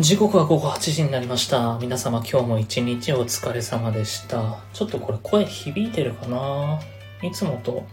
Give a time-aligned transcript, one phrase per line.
[0.00, 1.76] 時刻は午後8時になりました。
[1.80, 4.60] 皆様今日も一日お疲れ様でした。
[4.72, 6.78] ちょっとこれ声響いてるかな？
[7.20, 7.84] いつもと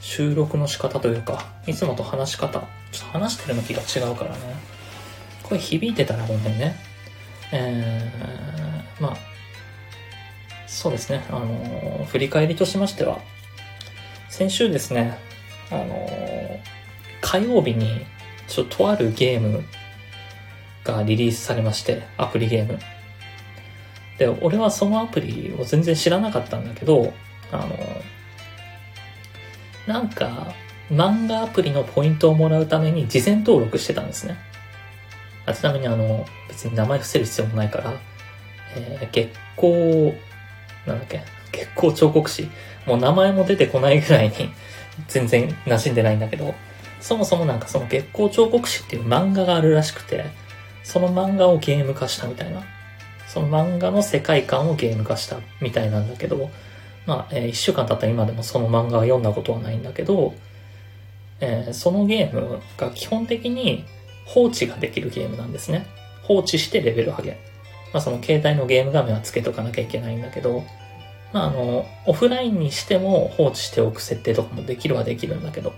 [0.00, 2.60] 収録の仕方というか、いつもと話し方、
[2.90, 4.38] ちょっと話してる向きが違うからね。
[5.42, 6.76] 声響いてたらごめんね。
[7.52, 9.16] えー、まあ、
[10.66, 11.22] そうですね。
[11.28, 13.18] あのー振り返りとしましては、
[14.30, 15.18] 先週ですね、
[15.70, 16.60] あのー
[17.20, 18.06] 火曜日に、
[18.48, 19.64] ちょっととあるゲーム
[20.92, 22.78] がリリースされまして、アプリゲーム。
[24.18, 27.12] で、俺はそのアプリを全然知らなかったんだけど、
[27.52, 27.76] あの、
[29.86, 30.52] なんか、
[30.90, 34.36] 漫画アプリのポイントをもらうために事前登録してたんですね。
[35.44, 37.94] あちなみにあの、別に名前伏せる必要もないから、
[38.76, 40.12] えー月光、
[40.86, 41.22] なんだっけ、
[41.52, 42.48] 月光彫刻師。
[42.86, 44.34] もう名前も出てこないぐらいに
[45.08, 46.54] 全然馴染んでないんだけど、
[47.00, 50.24] そもそもなんかその月光彫刻師っていう漫画があるらしくて、
[50.86, 52.62] その漫画をゲーム化したみたいな。
[53.26, 56.48] その漫画の世界観をゲーム化したみたいなんだけど、
[57.06, 60.34] まあ、えー一週間経った今でもその漫画は読んだことはないんだけど、
[61.40, 63.84] えーそのゲームが基本的に
[64.26, 65.86] 放置ができるゲームなんですね。
[66.22, 67.30] 放置してレベル上げ。
[67.92, 70.62] まあその携帯のゲーム画面はつけとかなきゃいけないんだけど、
[71.32, 75.74] まああの、オフラインにしても放置しておく設定とかもできるはできるんだけど。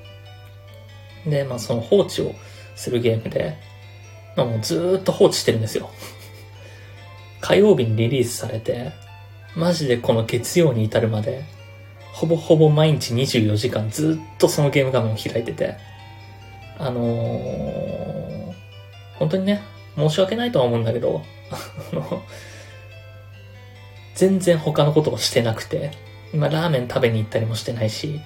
[1.27, 2.35] で、まあその放置を
[2.77, 3.57] するゲームで、
[4.39, 5.91] まあもうずっと放置してるんですよ。
[7.41, 8.93] 火曜日にリリースされて、
[9.57, 11.43] マジでこの月曜に至るまで、
[12.13, 15.77] ほぼほぼ毎日24時間ずっとそのゲーム画面を開いてて、
[16.79, 18.53] あのー、
[19.19, 19.61] 本当にね、
[19.97, 21.25] 申し訳ないとは思うんだけど、
[21.93, 22.23] あの、
[24.15, 25.91] 全然他のことをしてなくて、
[26.33, 28.21] 今ラーメン食べに行ったりもしてないし、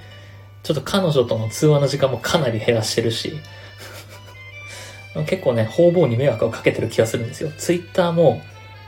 [0.63, 3.33] ちょっと彼女との通話の時間もかなり減らしてるし、
[5.27, 7.51] 結構ね、方々に迷惑をかけてる気がするんですよ。
[7.59, 8.41] ツイッターも、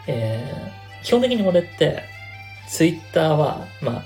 [0.06, 2.02] えー、基本的に俺って、
[2.68, 4.02] ツイッターは、まあ、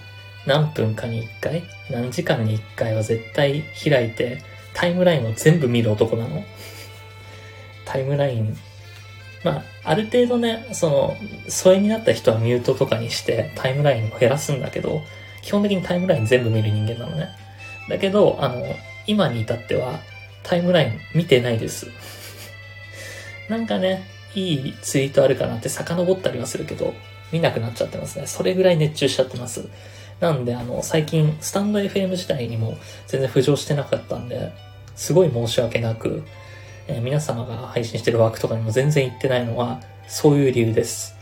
[0.47, 4.43] 何分かに一回、何時間に一回は絶対開いて、
[4.75, 6.45] タイムラインを全部見る男なの。
[7.85, 8.57] タイムライン、
[9.45, 11.17] まあ、ある程度ね、その、
[11.49, 15.03] 疎遠になった人はミュートとかにして、タイムラインを減らすんだけど、
[15.43, 17.29] 基本的にタイムライン全部見る人間なのね。
[17.89, 18.63] だけど、あの、
[19.07, 20.01] 今に至っては、
[20.43, 21.89] タイムライン見てないです。
[23.49, 24.05] なんかね、
[24.35, 26.95] いいツイートあるかなって遡ったりはするけど、
[27.33, 28.27] 見なくなっちゃってますね。
[28.27, 29.69] それぐらい熱中しちゃってます。
[30.21, 32.77] なんで、あの、最近、スタンド FM 自体にも
[33.07, 34.53] 全然浮上してなかったんで、
[34.97, 36.25] すごい申し訳なく、
[36.89, 41.15] えー皆様が配信してる枠とかにも全然行ってないのは、そういう理由です。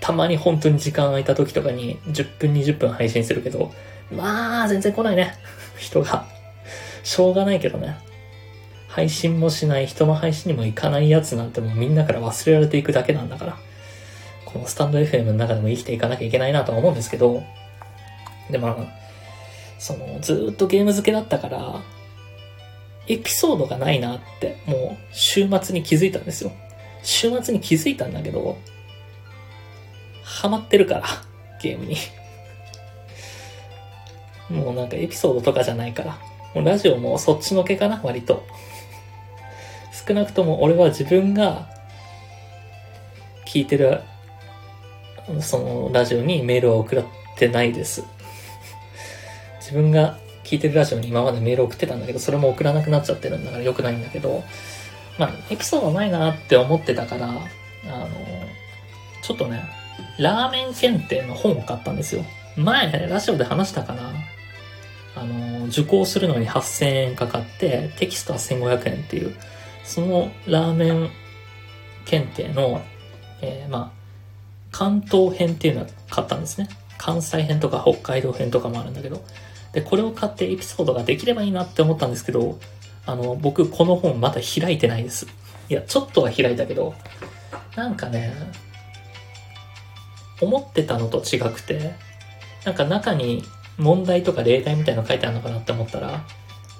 [0.00, 3.72] たまに本当に時間空いた時とかに10分20分配信するけど、
[4.12, 5.34] まあ、全然来ないね。
[5.76, 6.26] 人が。
[7.02, 7.96] しょうがないけどね。
[8.98, 13.56] 配信もしない人の配信にも行かないやつなんてもうみんなから忘れられていくだけなんだから。
[14.44, 17.44] このスタンド FM の中でも生きていかなきゃいけないなとは思うんですけど、
[18.50, 18.76] でまあ、
[19.78, 21.80] その、ずっとゲーム漬けだったから、
[23.06, 26.50] エピソードがないなって、もう週末に気づいたんですよ。
[27.04, 28.58] 週末に気づいたんだけど、
[30.24, 31.04] ハマってるから、
[31.62, 31.96] ゲームに。
[34.50, 36.18] もうなんかエピソードとかじゃないから。
[36.54, 38.44] もうラジオもそっちのけかな、割と。
[40.08, 41.68] 少なくとも俺は自分が
[43.46, 44.00] 聞いてる、
[45.40, 47.04] そのラジオにメールは送っ
[47.36, 48.04] てないです。
[49.60, 54.42] 自分が聞いてるラジオに今までメール送ってたんだけど、それも送らなくなっちゃってるんだから良くないんだけど、
[55.18, 58.08] まあ、エピソードないなって思ってたから、あの、
[59.22, 59.62] ちょっとね、
[60.18, 62.24] ラーメン検定の本を買ったんですよ。
[62.56, 64.12] 前、ラジオで話したかな
[65.16, 69.36] あの、受講するのに8000円かかって、テキストは1500円っていう、
[69.88, 71.10] そのラーメン
[72.04, 72.82] 検定の、
[73.40, 73.98] えーまあ、
[74.70, 76.68] 関東編っていうのを買ったんですね。
[76.98, 79.24] 関西編とか北海道編とかもあるんだけど。
[79.72, 82.58] で、これを買ってエピソードができればいいなって思ったんですけど、
[83.06, 85.26] あの、僕この本まだ開いてないです。
[85.70, 86.94] いや、ちょっとは開いたけど、
[87.74, 88.34] なんかね、
[90.40, 91.94] 思ってたのと違くて、
[92.64, 93.42] なんか中に
[93.78, 96.24] 問題とか例題みたいなの書いてあるのかなって思ったら、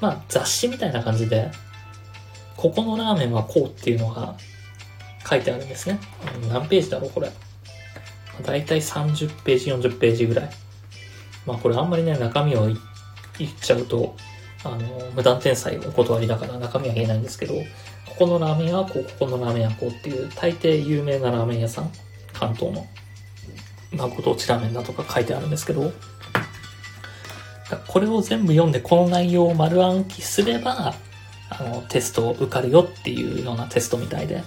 [0.00, 1.50] まあ雑誌みたいな感じで、
[2.58, 4.34] ここのラーメンはこうっていうのが
[5.24, 6.00] 書いてあるんですね。
[6.50, 7.30] 何ページだろうこれ。
[8.42, 10.50] だいたい30ページ、40ページぐらい。
[11.46, 12.74] まあこれあんまりね、中身を言
[13.48, 14.16] っちゃうと、
[14.64, 14.78] あの、
[15.14, 21.92] 無断転載お断りだから中身は言えないんですけど、ここのラーメン屋はこう、ここのラーメン屋はこうっていう、大抵有名なラーメン屋さん、
[22.32, 22.84] 関東の。
[23.92, 25.92] まあご当地ラーメンだとか書いてあるんですけど、
[27.86, 30.96] これを全部読んでこの内容を丸暗記すれば、
[31.50, 34.42] あの、テストを受かるよっていうようなテストみたいで、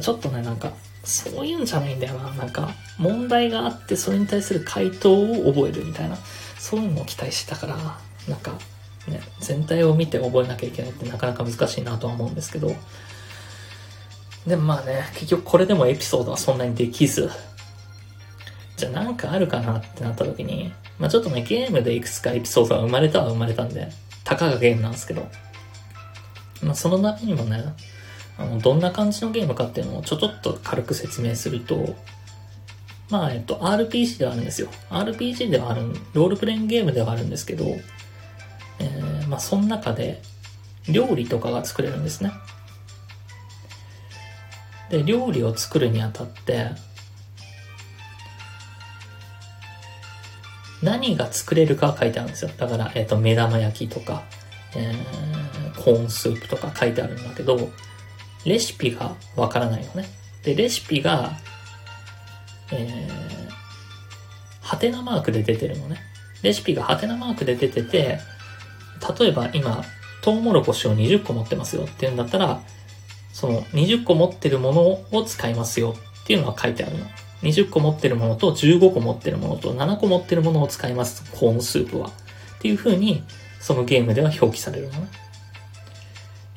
[0.00, 0.72] ちょっとね、なんか、
[1.04, 2.30] そういうんじゃないんだよな。
[2.34, 6.16] なんか、問題があって、それに対する回答を覚えるみたいな、
[6.58, 7.76] そういうのを期待してたから、
[8.28, 8.52] なんか、
[9.08, 12.74] ね、全体を見て覚えなきゃいけないってなかなか難しいなとは思うんですけど、
[14.46, 17.30] でもまあね、結局これでもエピソードはそんなにできず、
[18.76, 23.90] じゃあなんかあるかなってなった時に、まあちょっとね、ゲームでいくつかエピソードが生まれたは生まれたんで、
[24.24, 25.28] たかがゲームなんですけど、
[26.62, 27.64] まあそのためにもね、
[28.38, 31.94] あの、どんな感じのゲームかっていうのをちょちょっと軽く説明すると、
[33.10, 34.68] まあ、えっと、RPG ではあるんですよ。
[34.88, 35.82] RPG ではある、
[36.14, 37.64] ロールプレイングゲームではあるんですけど、
[38.78, 40.22] えー、まあ、その中で、
[40.88, 42.32] 料理とかが作れるんですね。
[44.90, 46.70] で、料理を作るにあたって、
[50.82, 52.50] 何が作れるか書いてあるんですよ。
[52.56, 54.22] だから、えっ、と、目玉焼きとか、
[54.76, 57.70] えー、コーンスープとか書いてあるんだけど、
[58.44, 60.08] レシピがわからないのね。
[60.42, 61.32] で、レシピが、
[62.72, 63.50] えー、
[64.60, 65.98] ハテナマークで出てるのね。
[66.42, 68.18] レシピがハテナマークで出てて、
[69.18, 69.82] 例えば今、
[70.22, 72.60] トウモロコシを20個持ってますよっていうんだったら、
[73.32, 74.82] その20個持ってるもの
[75.18, 77.06] を使いますよっていうのが書いてあるの。
[77.42, 81.24] 20個持ってるものと15個持ってるものと7個持ってるものを使います。
[81.32, 82.08] コーンスープは。
[82.08, 82.12] っ
[82.60, 83.24] ていう風に、
[83.60, 85.08] そのゲームでは表記されるのね。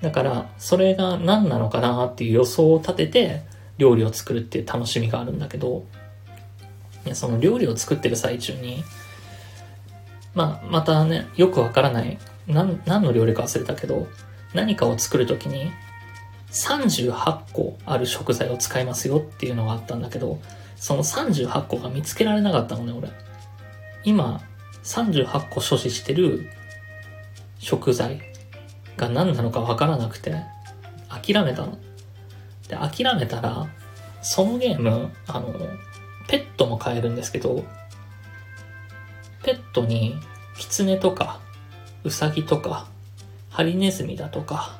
[0.01, 3.43] だから、それが何なのかなっていう予想を立てて、
[3.77, 5.85] 料理を作るっていう楽しみがあるんだけど、
[7.05, 8.83] いやその料理を作ってる最中に、
[10.33, 12.17] まあ、またね、よくわからない、
[12.47, 14.07] 何、何の料理か忘れたけど、
[14.53, 15.71] 何かを作るときに、
[16.51, 20.39] 38個ある食材を使いますよっていうのがあったんだけど、
[20.75, 23.09] その38個が見つけられなかったのね、俺。
[24.03, 24.41] 今、
[24.83, 26.49] 38個所持してる
[27.63, 28.21] 食材
[28.97, 30.35] が何なのかわからなくて、
[31.09, 31.77] 諦めたの。
[32.67, 33.67] で、諦めたら、
[34.21, 35.53] そのゲーム、あの、
[36.27, 37.63] ペットも買えるんですけど、
[39.43, 40.17] ペットに、
[40.57, 41.39] キツネとか、
[42.03, 42.87] ウサギとか、
[43.49, 44.77] ハリネズミだとか、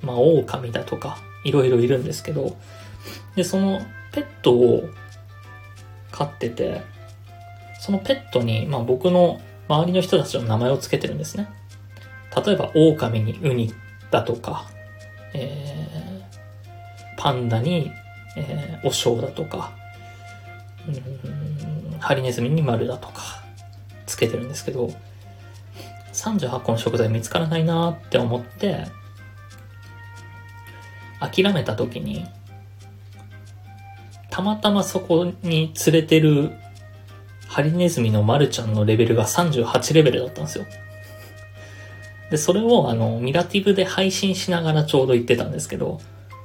[0.00, 2.56] まあ、オオカミだとか、いろいろいるんですけど、
[3.34, 3.80] で、その
[4.12, 4.88] ペットを
[6.12, 6.82] 飼ってて、
[7.80, 11.48] そのペットに、まあ僕の周りの人たちの名前を付けてるんですね。
[12.36, 13.72] 例えば、オオカミにウニ
[14.10, 14.66] だとか、
[15.34, 17.90] えー、パンダに、
[18.36, 19.72] えー、おウだとか、
[20.88, 23.42] うん、ハリネズミに丸だとか、
[24.06, 24.92] つけてるんですけど、
[26.12, 28.86] 38個の食材見つからないなって思って、
[31.20, 32.26] 諦めた時に、
[34.30, 36.52] たまたまそこに連れてる
[37.48, 40.66] ハリネズミのマルちゃんのレベルが38レベルだったんですよ。
[42.30, 46.00] で、それをあの、ミラティブで配信しながらちょうど言ってたんですけど、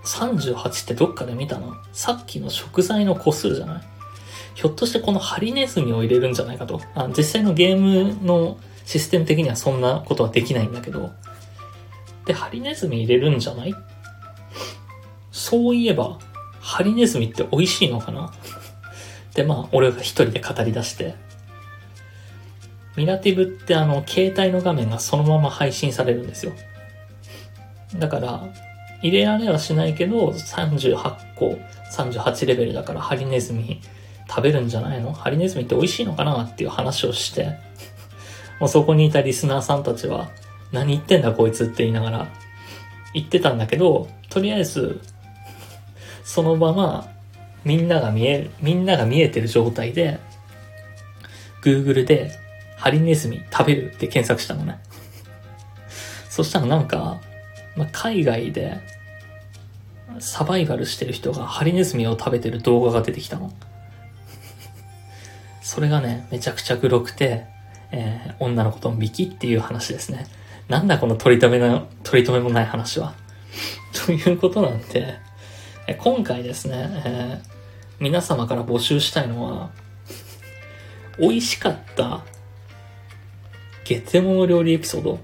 [0.05, 3.81] 38ってどっかで見たのさっきの食材の個数じゃない？
[4.53, 6.79] ひょっとしてこのハリネズミを入れるんじゃないかと。
[6.93, 11.11] あ実際のゲームのシステム的にはそんなことはできないんだけど。
[12.25, 13.73] で、ハリネズミ入れるんじゃない？
[15.31, 16.19] そういえば、
[16.59, 18.31] ハリネズミって美味しいのかな？
[19.33, 21.15] で、まあ、俺が一人で語り出して、
[22.95, 26.53] ミラティブってあの、携帯の画面がそのまま配信されるんですよ。
[27.97, 28.53] だから、
[29.01, 31.57] 入れられはしないけど、38個、
[31.93, 33.81] 38レベルだからハリネズミ
[34.27, 35.13] 食べるんじゃないの？
[35.13, 36.43] ハリネズミって美味しいのかな？
[36.43, 37.57] っていう話をして、
[38.59, 40.29] もうそこにいたリスナーさんたちは、
[40.71, 42.27] 何言ってんだこいつって言いながら
[43.13, 45.01] 言ってたんだけど、とりあえず、
[46.23, 47.07] そのまま、
[47.63, 50.19] みんなが見える、みんなが見えてる状態で、
[51.61, 52.31] Google で
[52.77, 54.79] ハリネズミ食べるって検索したのね。
[56.29, 57.21] そしたらなんか、
[57.75, 58.79] まあ、海外で
[60.19, 63.51] サバイバルしてる人がハリネズミを食べてる動画が出てきたの。
[65.61, 67.45] それがね、めちゃくちゃグロくて、
[67.91, 70.27] えー、女の子とん引きっていう話ですね。
[70.67, 73.13] なんだこの取り留めの、取り留めもない話は。
[74.05, 75.15] ということなんで、
[75.87, 77.49] え今回ですね、えー、
[77.99, 79.71] 皆様から募集したいのは、
[81.17, 82.23] 美味しかった
[83.85, 85.19] ゲテモノ料理エピソード？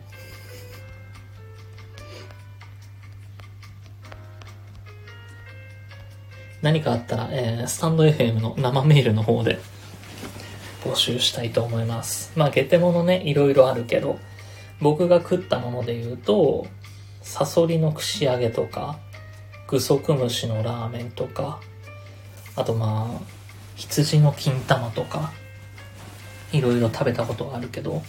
[6.62, 9.58] 何かあったら、えー、スタンド FM の生メールの方で
[10.84, 12.32] 募集したいと思います。
[12.36, 14.20] まあ、ゲテモノね、いろいろあるけど、
[14.80, 16.68] 僕が食ったもので言うと、
[17.24, 19.00] サソリの串揚げとか、
[19.68, 21.60] グソクムシのラーメンとか、
[22.56, 23.24] あとまあ、
[23.76, 25.34] 羊の金玉とか、
[26.52, 28.04] いろいろ食べたことがあるけど、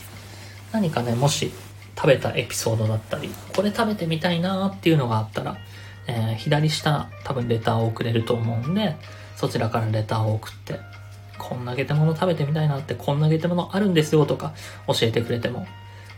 [0.72, 1.52] 何かね、もし
[1.96, 5.58] 食べたエピソードだったり、これ食べてみたいなーっていうのがあったら、
[6.06, 8.96] えー、左下多分レターを送れると思うんで、
[9.36, 10.80] そちらからレターを送って、
[11.38, 14.54] こんなゲテモノ食べてみたいなって、こんなゲテモノあるんですよとか
[14.86, 15.66] 教えてくれても、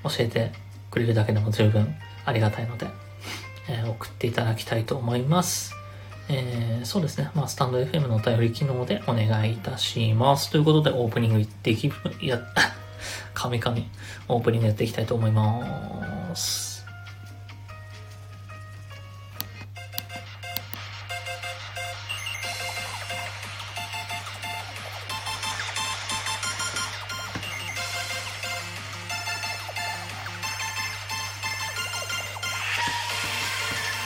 [0.05, 0.53] 教えて
[0.91, 1.95] くれるだけでも十分
[2.25, 2.87] ありがたいので、
[3.69, 5.75] えー、送っていただきたいと思います。
[6.29, 7.31] えー、そうですね。
[7.35, 10.51] まあ、スタンド FM のお便り機能でお願いいたします。
[10.51, 12.41] ということで、オープニングいってき、いや、
[13.35, 13.91] カミカミ、
[14.29, 16.87] オープニングやっていきたいと思います。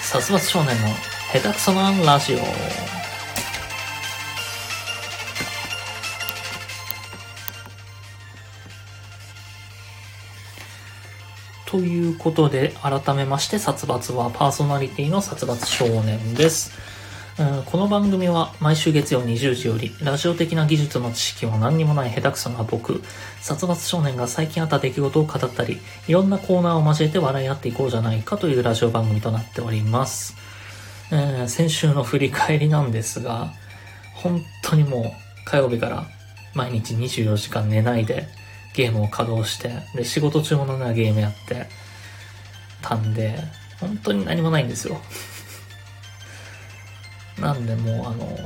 [0.02, 0.88] 殺伐少年の
[1.32, 2.98] 下手くそなラジオ。
[11.71, 16.73] ということで、改めまして、殺伐はパーソナリティの殺伐少年です。
[17.67, 23.03] この番組は毎週月曜20時より、ラジオ的な技術の知識は何にもない下手くそな僕、
[23.43, 30.37] 殺伐少年が最近あった出来事を語ったり、いろんなコーナーを交えて笑い合っていこうじゃないかというラジオ番組となっております。
[31.13, 33.53] えー、先週の振り返りなんですが、
[34.15, 35.05] 本当にもう
[35.45, 36.07] 火曜日から
[36.55, 38.27] 毎日24時間寝ないで
[38.78, 41.66] ゲームを稼働して、で、仕事中もなゲームやって
[42.80, 43.37] たんで、
[43.80, 45.00] 本当に何もないんですよ。
[47.40, 48.38] なんでもうあの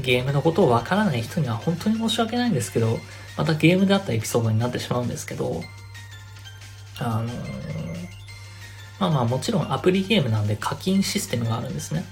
[0.00, 2.98] ゲームのことをわからない人には本当に申し訳ないんですけど、
[3.36, 5.62] またゲームであったエピソードになってしまうんですけど、
[6.98, 7.24] あの
[8.98, 12.06] まあまあもちろんアプリゲームなんで課金システムがあるんですね。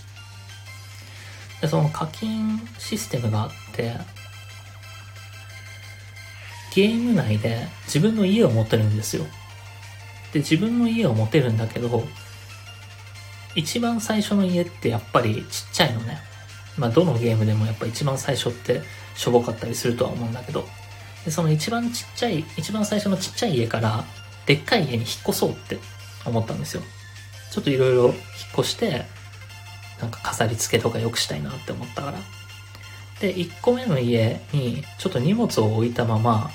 [1.63, 3.95] で、その課金システムがあって、
[6.75, 9.25] ゲーム内で自分の家を持ってるんですよ。
[10.33, 12.05] で、自分の家を持てるんだけど、
[13.55, 16.19] 一番最初の家ってやっぱりちっちゃいのね。
[16.77, 18.83] まあどのゲームでもやっぱ一番最初って
[19.15, 20.67] しょぼかったりするとは思うんだけど、
[21.25, 24.05] でその一番ちっちゃい、一番最初のちっちゃい家から
[24.47, 25.79] でっかい家に引っ越そうって
[26.27, 26.83] 思ったんですよ。
[27.53, 28.15] ちょっといろいろ引っ
[28.59, 29.05] 越して、
[30.01, 32.19] なんか飾り付けとか良くしたいなって思ったから。
[33.21, 36.51] で、1個目の家にちょっと荷物を置いたまま、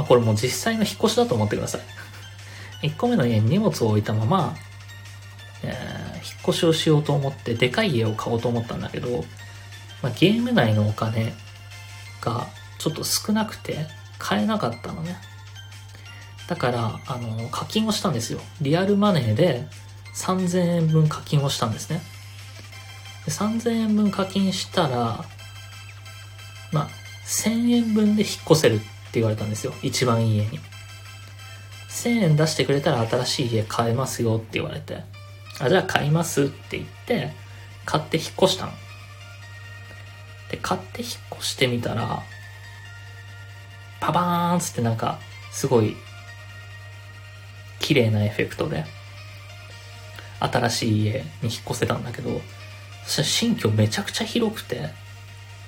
[0.00, 1.80] まあこれもう実際の引っ越しだと思ってください。
[2.88, 4.56] 1個目の家に荷物を置いたまま、
[5.62, 9.26] えー、引っ越しをしようと思ってでかい家を買おうと思ったんだけど、
[10.02, 11.34] まあ、ゲーム内のお金
[12.22, 12.46] が
[12.78, 13.86] ちょっと少なくて
[14.18, 15.18] 買えなかったのね。
[16.48, 18.40] だから、あの、課金をしたんですよ。
[18.62, 19.68] リアルマネーで
[20.16, 22.00] 3000円分課金をしたんですね。
[23.26, 25.24] で3000円分課金したら、
[26.72, 26.88] まあ、
[27.26, 28.80] 1000円分で引っ越せる
[29.14, 29.74] 言われたんですよ。
[29.82, 30.60] 一番いい家に。
[31.88, 35.02] 1000円出してくれたら新しい家買えますよって言われて。
[35.58, 37.32] あ、じゃあ買いますって言って、
[37.84, 38.72] 買って引っ越したの。
[40.50, 42.22] で、買って引っ越してみたら、
[44.00, 45.18] パバーンつってなんか、
[45.52, 45.96] すごい、
[47.78, 48.84] 綺麗なエフェクトで、
[50.40, 52.40] 新しい家に引っ越せたんだけど、
[53.04, 54.88] そしたら新居めちゃくちゃ広くて、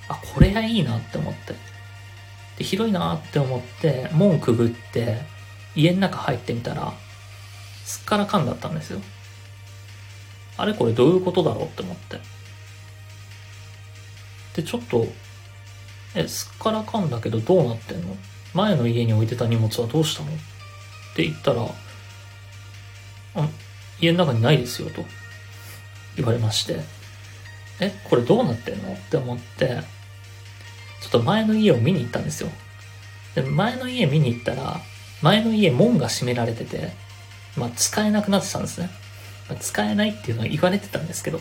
[0.09, 1.72] あ、これはいいなって思って。
[2.59, 5.23] で、広いなって思って、門くぐって、
[5.75, 6.93] 家の中入ってみたら、
[7.85, 9.01] すっからかんだったんですよ。
[10.57, 12.21] あれこれどういうことだろうって思って。
[14.55, 15.07] で、ちょっと、
[16.15, 18.17] え、すっからかんだけどどうなってんの？
[18.53, 20.31] 前の家に置いてた荷物はどうしたの？
[20.31, 20.35] っ
[21.17, 21.62] て言ったら、
[23.35, 23.49] あ、
[23.99, 25.05] 家の中にないですよと
[26.17, 26.81] 言われまして、
[27.81, 28.93] え、これどうなってんの？
[28.93, 29.81] って思って、
[31.03, 32.49] ちょっと前の家を見に行ったんですよ。
[33.35, 34.81] で、前の家見に行ったら、
[35.21, 36.93] 前の家門が閉められてて、
[37.57, 38.88] まあ使えなくなってたんですね。
[39.61, 41.41] 使えないっていうのは言われてたんですけど、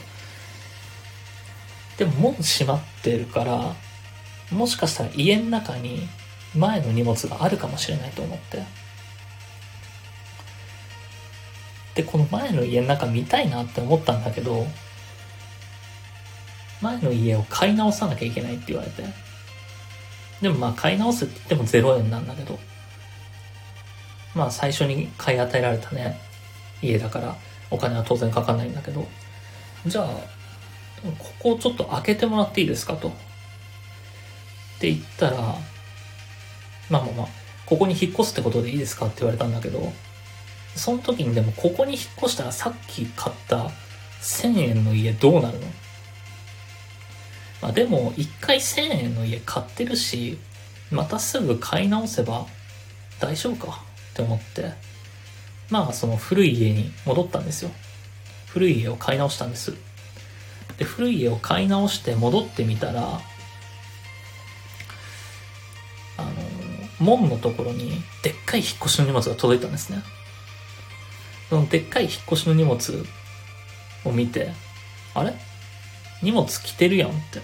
[1.98, 3.76] でも門閉まってるから、
[4.52, 6.08] もしかしたら家の中に
[6.56, 8.64] 前の荷物があるかもしれないと思って。
[11.94, 14.66] で、この前の家の中見たいなって思ったんだけど、
[16.82, 19.31] 前の家を買い直さなきゃいけないって言われて。
[20.42, 22.60] でもまあ買い直すって言っても0円なんだけど、
[24.34, 26.20] まあ最初に買い与えられたね、
[26.82, 27.36] 家だから、
[27.70, 29.08] お金は当然かかんないんだけど、
[29.86, 30.06] じゃあ、
[31.18, 33.10] ここをちょっと開けてもらっていいですかと。
[33.10, 33.12] っ
[34.80, 35.38] て言ったら、
[36.90, 37.28] まあまあまあ、
[37.66, 39.94] ここに引っ越すってことでいいですかって言われたんだけど、
[40.76, 43.70] その時にでもここに引っ越したらさっき買った
[44.22, 45.68] 1000円の家どうなるの？
[47.62, 50.38] まあでも一回1000円の家買ってるし、
[50.92, 52.48] またすぐ買い直せば
[53.20, 54.74] 大丈夫かって思って、
[55.70, 57.72] まあその古い家に戻ったんですよ。
[58.48, 59.74] 古い家を買い直したんです。
[60.78, 63.22] で、古い家を買い直して戻ってみたら、
[66.18, 66.32] あの、
[67.00, 70.04] 門のところにでっかい引っ越しの荷物が届いたんですね。
[71.50, 73.06] そのでっかい引っ越しの荷物
[74.04, 74.52] を見て、
[75.14, 75.34] あれ？
[76.22, 77.42] 荷物来てるやんって。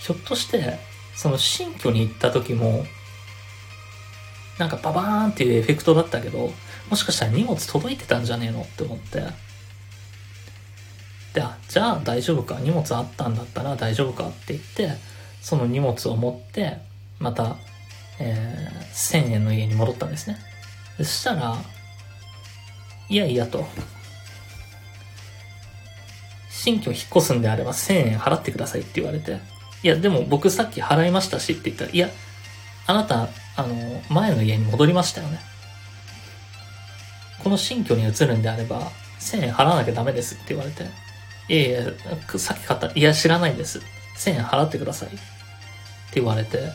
[0.00, 0.78] ひょっとして、
[1.16, 2.84] その新居に行った時も、
[4.58, 6.52] なんかババーンっていうエフェクトだったけど、
[6.90, 9.22] もしかしたら荷物届いてたんじゃねえのって思って。
[11.32, 12.60] で、あ、じゃあ大丈夫か？
[12.60, 14.98] 荷物あったんだったら大丈夫かって言って、
[15.40, 16.78] その荷物を持って、
[17.18, 17.56] また、
[18.20, 20.36] えー、1000円の家に戻ったんですね。
[20.98, 21.56] そしたら、
[23.08, 23.66] いやいやと。
[26.64, 29.38] 新居引っ越すんであれば1000円払ってくださいって言われて。
[29.82, 32.08] いや、でも僕さっき払いましたしって言ったら、いや、
[32.86, 35.40] あなた、あの、前の家に戻りましたよね。
[37.42, 40.84] この新居に移るんであれば、1000円払わなきゃダメですって言われて、
[41.50, 41.92] いやいや、
[42.38, 43.82] さっき買った、いや知らないんです。
[44.16, 45.08] 1000円払ってください。
[45.10, 45.18] って
[46.14, 46.72] 言われて、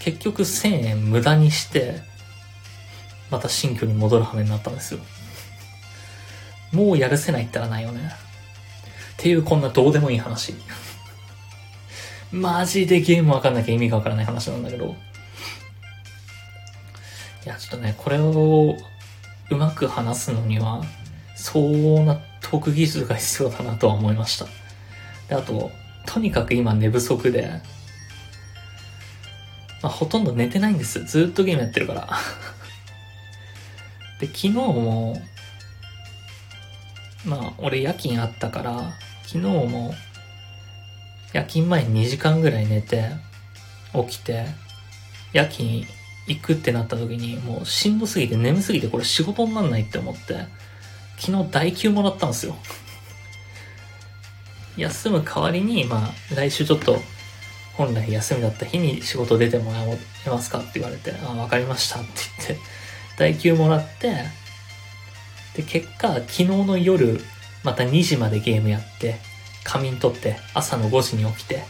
[0.00, 2.00] 結局1000円無駄にして、
[3.30, 5.00] また新居に戻る羽目になったんですよ。
[6.72, 8.25] もうやるせないったらないよね。
[9.16, 10.54] っていうこんなどうでもいい話。
[12.32, 14.94] マジでゲームわかんなきゃ意味がわからない話なんだけど。
[17.44, 18.76] いや、ちょっとね、これを
[19.50, 20.82] うまく話すのには、
[21.36, 24.46] 相応なトーク技術が必要だなとは思いました。
[25.28, 25.70] で、あと、
[26.04, 27.62] とにかく今寝不足で、
[29.82, 31.04] まあ、ほとんど寝てないんです。
[31.04, 32.08] ずっとゲームやってるから。
[34.20, 35.22] で、昨日も、
[37.24, 38.94] まあ、俺夜勤あったから、
[39.26, 39.92] 昨日も、
[41.32, 43.10] 夜勤前に2時間ぐらい寝て、
[43.92, 44.46] 起きて、
[45.32, 45.84] 夜勤
[46.28, 50.46] 行くってなった時に、もうしんどすぎて眠すぎてこれ仕事になんないって思って、
[51.18, 52.56] 昨日代休もらったんですよ。
[54.76, 57.00] 休む代わりに、まあ、来週ちょっと、
[57.74, 59.98] 本来休みだった日に仕事出てもらえ
[60.30, 62.08] ますかって言われて、あ、わかりましたって
[62.38, 62.64] 言って、
[63.18, 64.24] 代休もらって、
[65.56, 67.20] で、結果、昨日の夜、
[67.66, 69.16] また2時までゲームやって、
[69.64, 71.64] 仮眠取って、朝の5時に起きて、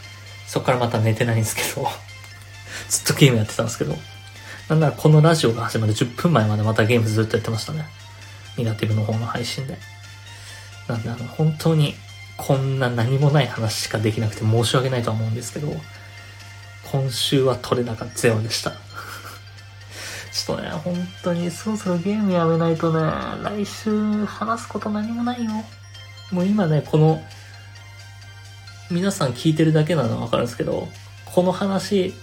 [0.46, 1.88] そこからまた寝てないんですけど、
[2.90, 3.96] ずっとゲームやってたんですけど、
[4.68, 7.87] なんならこのラジオが始まる10分前までまたゲームずっとやってましたね。
[8.59, 9.78] ニガティブの方の配信で。
[10.87, 11.94] なんであの、本当に
[12.37, 15.74] こんな何もない話しかできなくて申し訳ないとは思うんですけど、
[16.92, 18.72] 今週は取れなかったゼロでした。
[20.32, 23.00] ちょっとね、本当にそろそろゲームやめないとね、
[23.42, 25.64] 来週話すこと何もないよ。
[26.32, 27.22] もう今ね、この
[28.90, 30.88] 皆さん聞いてるだけなのはわかるんですけど、
[31.24, 32.14] この話、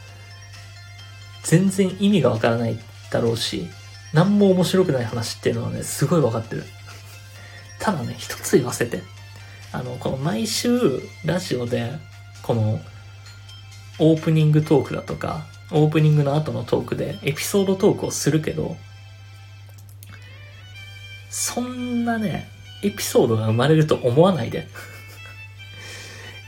[1.44, 2.78] 全然意味がわからない
[3.12, 3.68] だろうし、
[4.14, 6.64] 何も面白くない話っていうのはね、すごいわかってる。
[7.80, 9.02] ただね、一つ言わせて。
[9.72, 11.92] あの、この毎週、ラジオで、
[12.44, 12.80] この、
[14.00, 18.78] オープニングトークだとか、オープニングの後のトークで、エピソードトークをするけど、
[21.30, 22.53] そんなね、
[22.84, 24.68] エピソードが生まれると思わないで。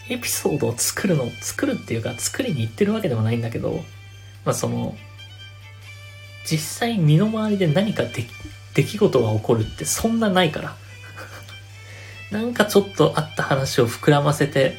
[0.08, 3.84] エピソードを作るの、作るっていうか作りに行ってるわけでもないんだけど、
[4.44, 4.96] まあその、
[6.50, 8.26] 実際身の回りで何かで
[8.76, 10.76] 出来事が起こるってそんなないから。
[12.32, 14.78] なんかちょっとあった話を膨らませて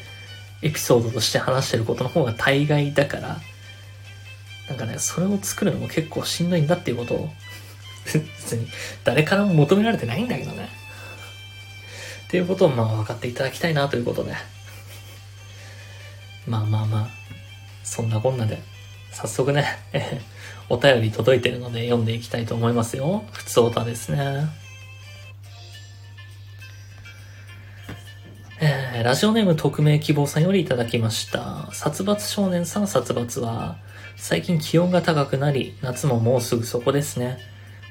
[0.61, 3.39] エピソードとして話してることの方が大概だから、
[4.69, 7.29] なんかね、それを作るのも結構しんどいんだっていうことを、
[8.05, 8.67] 別に
[9.03, 10.69] 誰からも求められてないんだけどね。
[12.27, 14.33] っていうことをまあ分かっていただきたいなということで。
[16.45, 17.07] まあまあまあ、
[17.83, 18.59] そんなこんなで、
[19.11, 19.65] 早速ね、
[20.69, 23.25] お便り届いてるので読んでいきたいと思いますよ。
[23.31, 24.47] 普通歌ですね。
[28.59, 31.69] えー、ラジオネーム匿名希望さんよりいただきました。
[31.71, 33.77] 殺伐少年さん殺伐は、
[34.15, 37.37] 最近気温が高くなり、夏ももうすぐそこですね。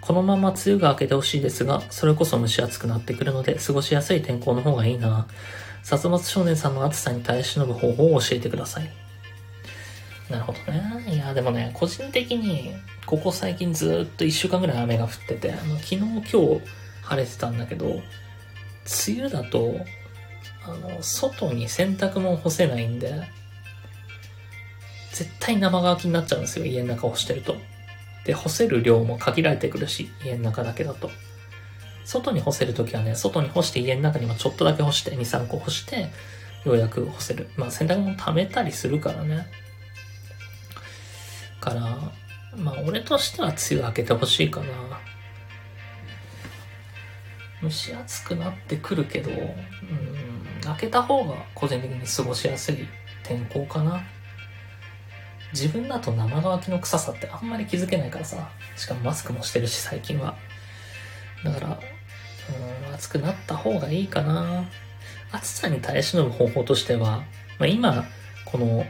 [0.07, 5.27] このまま梅雨が明けてほしいですが、それこそ蒸し暑くなってくるので、過ごしやすい天候の方がいいな。
[5.83, 8.90] 殺伐少年さんの暑さに耐え忍ぶ方法を教えてください。
[10.31, 11.12] なるほどね。
[11.12, 12.73] いや、でもね、個人的に、
[13.05, 16.31] ここ最近ずっと1週間ぐらい雨が降ってて、あの昨日今日
[17.03, 18.03] 晴れてたんだけど、梅
[19.09, 19.75] 雨だと、
[20.64, 23.12] あの、外に洗濯物干せないんで、
[25.12, 27.57] 絶対生乾きになっちゃうんですよ、家の中干してると。
[28.27, 31.11] で、干せる量も限られてくるし、家の中だけだと。
[32.05, 36.11] 外に干せるときはね、外に干して家の中にもちょっとだけ干して、2、3個干して、
[36.65, 37.49] ようやく干せる。
[37.57, 39.47] まあ洗濯物溜めたりするからね。
[41.61, 42.12] から、
[42.57, 44.67] まあ俺としては梅雨明けてほしいかな。
[47.62, 52.87] 蒸し暑くなってくるけど、うん、開けた方が個人的に過ごしやすい
[53.23, 54.03] 天候かな。
[55.53, 58.51] 自分だと生乾きの臭さってあんまり気づけないからさ。
[58.77, 60.37] しかもマスクもしてるし最近は。
[61.45, 61.81] だから、
[62.89, 64.65] うん、暑くなった方がいいかな。
[65.33, 67.25] 暑さに耐え忍ぶ方法としては、
[67.59, 68.05] まあ、今、
[68.45, 68.87] この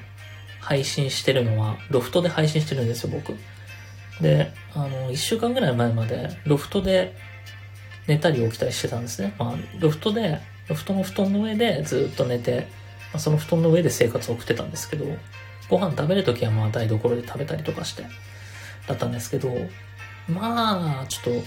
[0.60, 3.36] 配信してるのは、ロフトで配信してるんですよ、僕。
[4.20, 7.14] で、あの、一週間ぐらい前まで、ロフトで
[8.06, 9.34] 寝たり起きたりしてたんですね。
[9.38, 12.66] まあ、ロフトで、ロフトの布団の上でずっと寝て、
[13.12, 15.04] まあ、その布団の上で生活を送ってたんですけど、
[15.68, 18.04] ご飯食べるときはまあ台所で食べたりとかして、
[18.86, 19.50] だったんですけど、
[20.28, 21.44] まあ、ちょっと、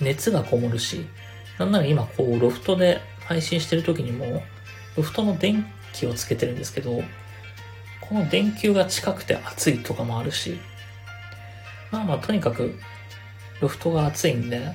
[0.00, 1.06] 熱がこもるし、
[1.58, 4.42] なんなら今こう、ロフトで配信してる時にも、
[4.96, 7.02] ロフトの電気をつけてるんですけど、
[8.00, 10.58] この電球が近くて暑いとかもあるし、
[11.90, 12.78] まあまあとにかく、
[13.60, 14.72] ロフトが暑いんで、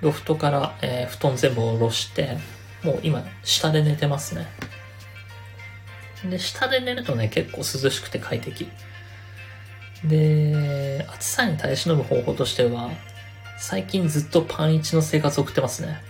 [0.00, 2.38] ロフトから、えー、布団全部下ろして、
[2.82, 4.46] もう今、下で寝てますね。
[6.24, 8.68] で、下で寝るとね、結構涼しくて快適。
[10.04, 12.90] で、暑さに耐え忍ぶ方法としては、
[13.58, 16.00] 最近ずっとパン1の生活を送ってますね。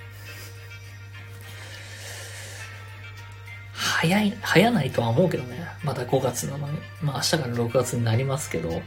[3.72, 5.66] 早い、早ないとは思うけどね。
[5.82, 6.78] まだ5月なのに。
[7.02, 8.82] まあ明日から6月になりますけど。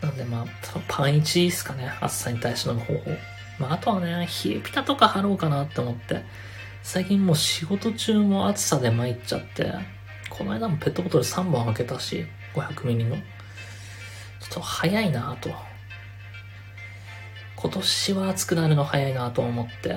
[0.00, 0.46] なんでまあ、
[0.86, 1.90] パン1ですかね。
[2.00, 3.10] 暑さに対しての方法。
[3.58, 6.22] まああとはね、冷えピタとか貼ろうかなって思って。
[6.82, 9.97] 最近もう仕事中も暑さで参っちゃって。
[10.38, 12.24] この間もペットボトル3本開けたし、
[12.54, 13.16] 500ミリの。
[13.16, 15.50] ちょっと早いなと。
[17.56, 19.88] 今年は暑くなるの早いなと思って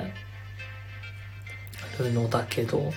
[2.00, 2.92] るのだけど、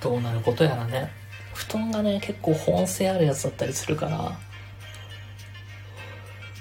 [0.00, 1.10] どうなることやらね。
[1.52, 4.38] 布団がね、結構保温性あるやつだったりするから、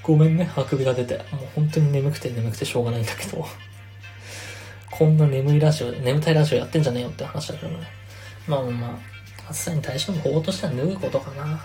[0.03, 1.17] ごめんね、あくびが出て。
[1.31, 3.45] もう本当に眠くて眠くてしょうがないんだけど。
[4.91, 7.87] こんな眠いラジオ、眠たいラジオやってんじゃねえよって話だけどね。
[8.47, 9.16] まあまあまあ、
[9.49, 11.59] 暑さに対しての方法としては脱ぐことかな。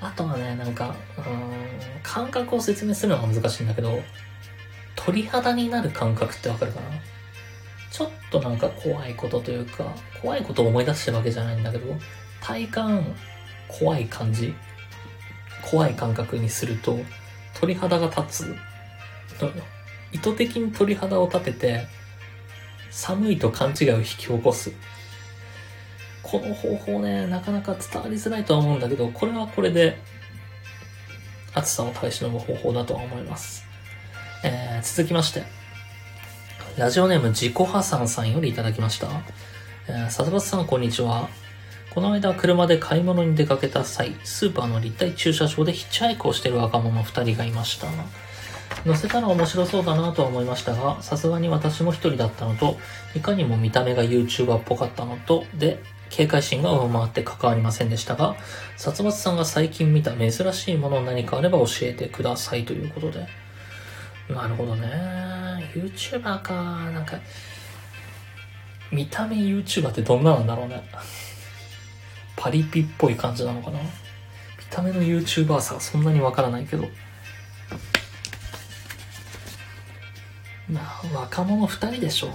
[0.00, 1.24] あとはね、なんか、うん、
[2.02, 4.00] 感覚を説明するのが難しいんだけど、
[4.94, 6.86] 鳥肌になる感覚ってわかるかな
[7.90, 9.84] ちょっとなんか怖いことというか、
[10.20, 11.94] 怖いことを思い出してるわけじゃないんだけど、
[12.40, 13.16] 体感
[13.66, 14.54] 怖い感じ、
[15.70, 16.98] 怖い感覚にすると、
[17.58, 18.56] 鳥肌が立つ。
[20.12, 21.86] 意図的に鳥肌を立てて、
[22.90, 24.72] 寒いと勘違いを引き起こす。
[26.30, 29.98] この方法ね、なかなか伝わりづらいとは思うんだけど、これはこれで、
[31.54, 33.64] 暑さを耐え忍ぶ方法だとは思います。
[34.44, 35.44] えー、続きまして、
[36.76, 39.08] ラジオネーム自己破産さんよりいただきました。
[39.88, 41.30] えー、さささんこんにちは。
[41.94, 47.88] この間車で買い物に出かけた際、スーパーの立体駐車場でヒッチハイクをしている若者2人がいました。
[48.84, 52.76] 乗せたら面白そうだなとは思いましたが、さすがに私も一人だったのと、
[53.16, 58.36] いかにも見た目が YouTuber っぽかったのと、で、警戒心が上回って関わりませんでしたが、
[58.76, 63.26] 殺伐さんが最近見た珍しいもの何かあれば教えてくださいということで。
[64.28, 64.88] なるほどね。
[65.74, 66.54] YouTuber か。
[66.90, 67.18] なんか、
[68.90, 70.82] 見た目 YouTuber ってどんななんだろうね。
[72.36, 73.80] パリピっぽい感じなのかな。
[73.80, 73.86] 見
[74.70, 76.84] た目の YouTuber さがそんなにわからないけど。
[80.70, 82.28] まあ、若者二人でしょ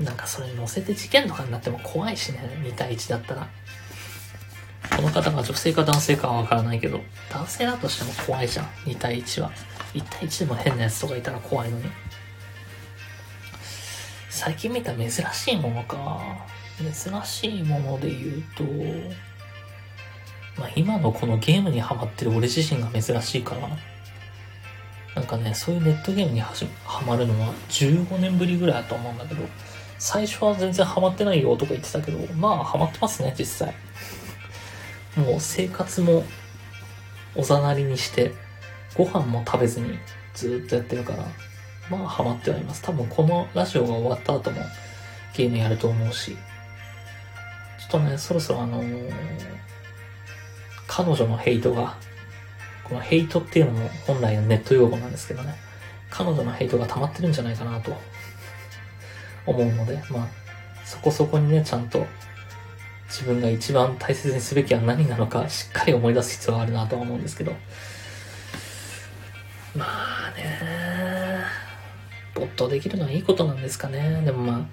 [0.00, 2.38] なんかそれ乗せて事件とかになっても怖いしね。
[2.62, 3.48] 2対1だったら。
[4.96, 8.66] この方が女性か男性かはわからないけど、男性だとしても怖いじゃん。
[8.84, 9.52] 2対1は。
[9.94, 11.84] 1対1でも変なやつとかいたら怖いのに。
[14.30, 16.20] 最近見た珍しいものか。
[16.78, 18.62] 珍しいもので言うと、
[20.60, 23.68] まあ今のこのゲームにハマってる俺自身が珍しいかな。
[25.16, 26.52] なんかね、そういうネットゲームには
[27.04, 29.42] まるのは15年ぶりぐらいだと思うんだけど、
[29.98, 33.74] 最初は全然ハマってないよとか言ってたけど、まあハマってますね、実際。
[35.16, 36.24] もう生活も
[37.34, 38.32] おざなりにして、
[38.94, 39.98] ご飯も食べずに
[40.34, 41.24] ずっとやってるから、
[41.90, 42.82] まあハマってはいます。
[42.82, 44.60] 多分このラジオが終わった後も
[45.34, 46.36] ゲームやると思うし、
[47.80, 49.10] ちょっとね、そろそろあのー、
[50.86, 51.96] 彼女のヘイトが、
[52.84, 55.54] このヘイトっていうのも本来のネット用語なんですけどね、
[56.10, 57.96] 彼女のヘイトが溜まってるんじゃないかなと
[59.48, 60.28] 思うので、まあ、
[60.84, 62.06] そこそこにね、ちゃんと
[63.08, 67.52] 自分が一番大切にすべきは何なのかしっかり思い出す必要があるなとは思うんですけど、
[69.74, 69.86] ま
[70.28, 71.42] あね、
[72.34, 74.22] 没頭できるのはいいことなんですかね。
[74.24, 74.66] でもまあ、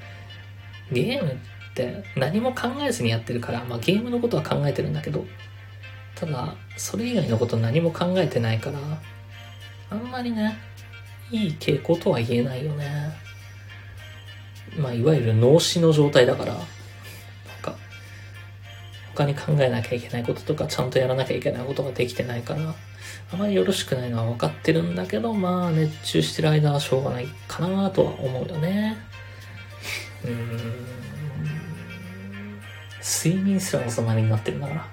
[0.91, 5.25] ゲームって何も考えずにやってるから、まあゲームのことは考えてるんだけど、
[6.15, 8.79] ただ、それ以外のこと何も考えてないから、
[9.89, 10.57] あんまりね、
[11.31, 13.24] いい傾向とは言えないよね。
[14.77, 16.61] まあ、いわゆる脳死の状態だから、なん
[17.61, 17.75] か、
[19.13, 22.75] 他に考えなきゃいけないこととか、ちゃんとやらなきゃいけないことができてないから、
[23.31, 28.97] あまりよろしくないのは分かってるんだけど、まあ、熱中してる間はしょうがないかなとは思うよね。
[30.23, 30.95] うーん。
[33.01, 34.85] 睡眠すらおさまりになってるんだから。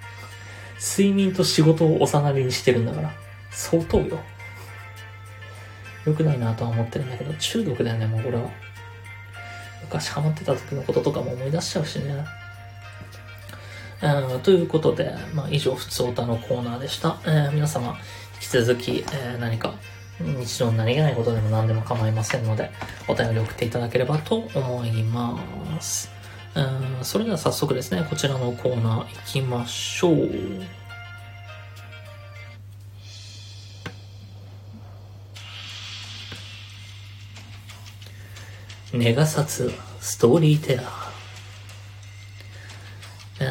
[0.79, 3.13] 睡眠と仕事をおさなりにしてるんだから。
[3.51, 4.19] 相当よ。
[6.05, 8.51] 良くないなとは思ってるんだけど、中毒だよね、もうこれは。
[9.93, 12.25] 昔ハマってた時のこととかも思い出しちゃうしね。
[14.03, 17.19] うん、ということで、まあ、以上、ふつおたのコーナーでした。
[17.25, 17.99] えー、皆様、
[18.35, 19.75] 引き続き、えー、何か、
[20.19, 22.71] 日常に何気ないことでも何でも構いませんので、
[23.07, 25.39] お便り送っていただければと思いま
[25.81, 26.11] す。
[26.55, 30.82] うん、それでは早速ですね、こちらのコーナー行きましょう。
[38.93, 40.87] ネガサツストーリーテラー。
[43.41, 43.45] え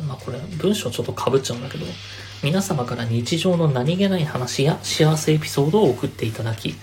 [0.00, 1.86] ー、まあこれ文章ちょっと被っちゃうんだけど、
[2.42, 6.74] 皆様から日常の何気ない話や幸せエピソードを送っていただき、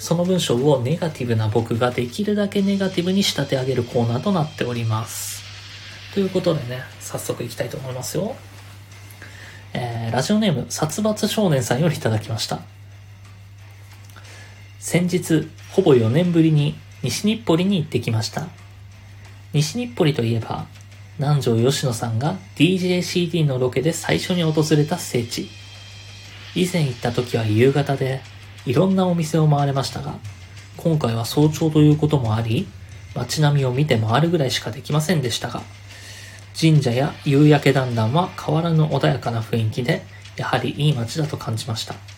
[0.00, 5.44] その文章をネガティブな僕ができるだけネガティブに仕立て上げるコーナーとなっております。
[6.14, 8.34] ということでね、早速いきたいと思いますよ。
[9.72, 12.60] えー、ラジオネーム、殺伐少年さんよりいただきました。
[14.80, 16.74] 先日、ほぼ4年ぶりに
[17.04, 18.48] 西日暮里に行ってきました。
[19.52, 20.66] 西日暮里といえば、
[21.18, 25.50] 南條吉野さんが DJCD のロケで最初に訪れた聖地。
[26.54, 28.22] 以前行った時は夕方で、
[28.64, 30.14] いろんなお店を回れましたが、
[30.78, 32.66] 今回は早朝ということもあり、
[33.14, 35.60] 街並みを見て回るぐらいしかできませんでしたが、
[36.58, 40.02] 神社や夕焼けだんだんは変わらぬ穏やかな雰囲気で、
[40.36, 42.13] やはりいい街だと感じました。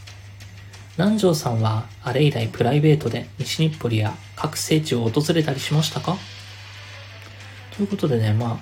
[0.98, 6.16] 南條さんはあれ以来プライベートで西日暮里や各聖地を訪れたりしましたか？
[7.76, 8.58] ということでね、ま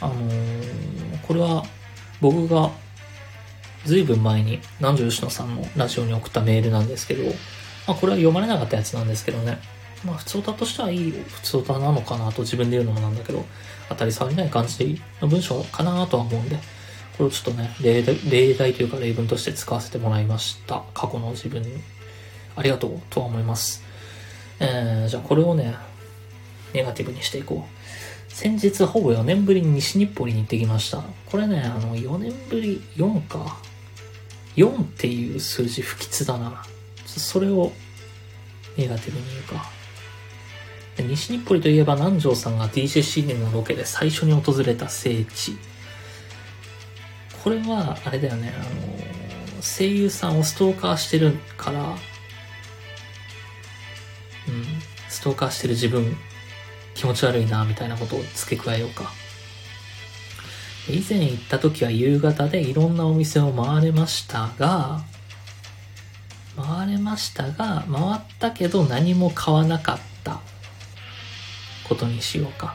[0.00, 1.62] あ、あのー、これは
[2.20, 2.70] 僕が
[3.84, 7.22] ずいぶん前に南條吉野さんのラジオに送ったメールなんですけど、
[7.86, 9.58] まあこれは読まれなかったやつなんですけどね、
[10.04, 13.44] まあ普通歌としてはいい普通歌なのかなと自分で言うのもなんだけど、
[13.88, 16.58] 当たり障りない感じの文章かなとは思うんで、
[17.16, 20.82] これをちょっとね、例題例題というか例文として使わせてもらいました。
[20.92, 21.70] 過去の自分に。
[22.56, 23.82] ありがとうとは思います。
[24.60, 25.76] えー、じゃあこれをね、
[26.72, 28.32] ネガティブにしていこう。
[28.32, 31.02] 先日ほぼ4年ぶりに西日暮里に行ってきました。
[31.26, 33.58] これね、あの、4年ぶり、4か。
[34.56, 36.62] 4っていう数字不吉だな。
[37.04, 37.72] それを
[38.76, 39.70] ネガティブに言うか。
[40.98, 45.56] 西日暮里といえば南條さんが DJCD のロケで最初に訪れた聖地。
[47.46, 51.96] これは、あれだよね、あの、声優さんをストーカーしてるから、うん、
[55.08, 56.16] ストーカーしてる自分、
[56.94, 59.12] 気持ち悪いな、みたいなことを付け加えようか。
[60.88, 65.04] 以前行った時は夕方でいろんなお店を回れましたが、
[66.56, 70.40] 回れましたが、回ったけど何も買わなかった
[71.88, 72.74] ことにしようか。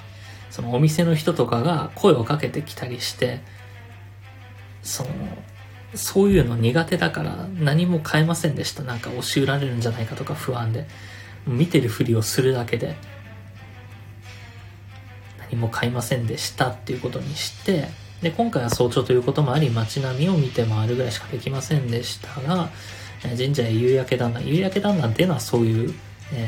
[0.50, 3.42] そのお店の人とかが声をかけてきたりして、
[4.84, 5.10] その、
[5.94, 8.84] そういうの苦手だから何も買えませんでした。
[8.84, 10.88] なんか押し売られるんじゃないかとか不安で。
[11.48, 12.96] 見てるふりをするだけで
[15.40, 17.90] 何も買いませんでしたっていうことにして、
[18.22, 22.70] で、今回は早朝ということもあり街並みを見て回るぐらいしかできませんでしたが、
[23.22, 25.94] 神社や夕焼け団ら夕焼け団らっていうのはそういう、
[26.34, 26.48] え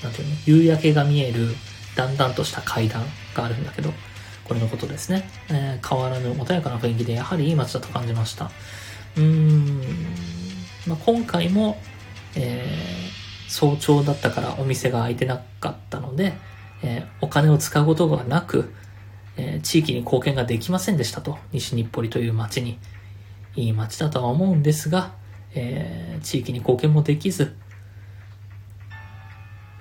[0.00, 1.54] ー、なんていうの、夕焼けが見える
[1.96, 3.92] だんだんとした階段があるんだけど、
[4.44, 5.28] これのことですね。
[5.48, 8.50] えー、変わらぬ穏やかな雰囲気で、やはりいい街だと感じました。
[9.16, 9.80] うーん、
[10.86, 11.80] まあ、今回も、
[12.34, 16.34] えー、早朝だったからお店が開いてなかったので、
[16.82, 18.72] えー、お金を使うことがなく、
[19.36, 21.38] えー、地域に貢献ができませんでしたと。
[21.52, 22.78] 西日暮里という街に。
[23.54, 25.12] いい街だとは思うんですが、
[25.54, 27.54] えー、地域に貢献もできず、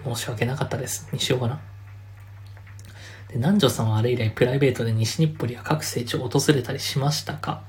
[0.04, 1.08] 申し訳なかったです。
[1.13, 1.62] にしようかな。
[3.32, 7.63] で、南條さんはあれ以来プライベートで西日暮里や各聖地を訪れたりしましたか？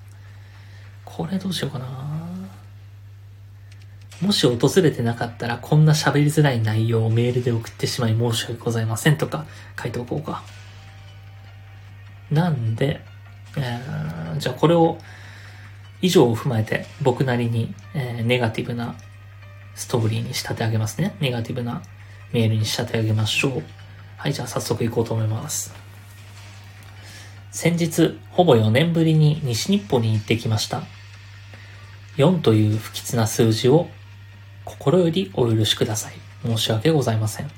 [1.04, 1.86] これどうしようかな
[4.20, 9.46] もし訪れてなかったらこんな喋りづらい内容をメールで送ってしまい申し訳ございませんとか
[9.80, 10.42] 書いておこうか。
[12.30, 13.00] なんで、
[13.56, 14.98] えー、じゃあこれを
[16.00, 18.94] 以上を踏まえて僕なりに、えー、ネガティブな
[19.74, 21.16] ストーリーに仕立て上げますね。
[21.20, 21.82] ネガティブな
[22.32, 23.62] メールに仕立て上げましょう。
[24.22, 25.74] はい、じゃあ早速行こうと思います。
[27.50, 30.84] 先日、ほぼ4年ぶりに西日暮に行ってきました。
[32.18, 33.88] 4という不吉な数字を
[34.64, 36.12] 心よりお許しください。
[36.46, 37.50] 申し訳ございません。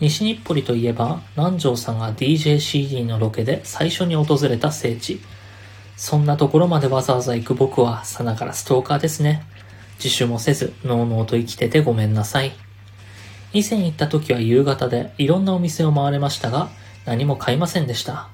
[0.00, 5.20] 西日暮里といえば、南條さんが DJCD のロケで最初に訪れた聖地。
[5.94, 9.42] そんなところまでわざわざ行く僕は、さながらストーカーですね。
[10.02, 12.52] 自首もせず、のうのうと生きててごめんなさい。
[13.52, 16.70] 以前行った時は夕方でいろんなお店を回れましたが、
[17.04, 18.28] 何も買いませんでした。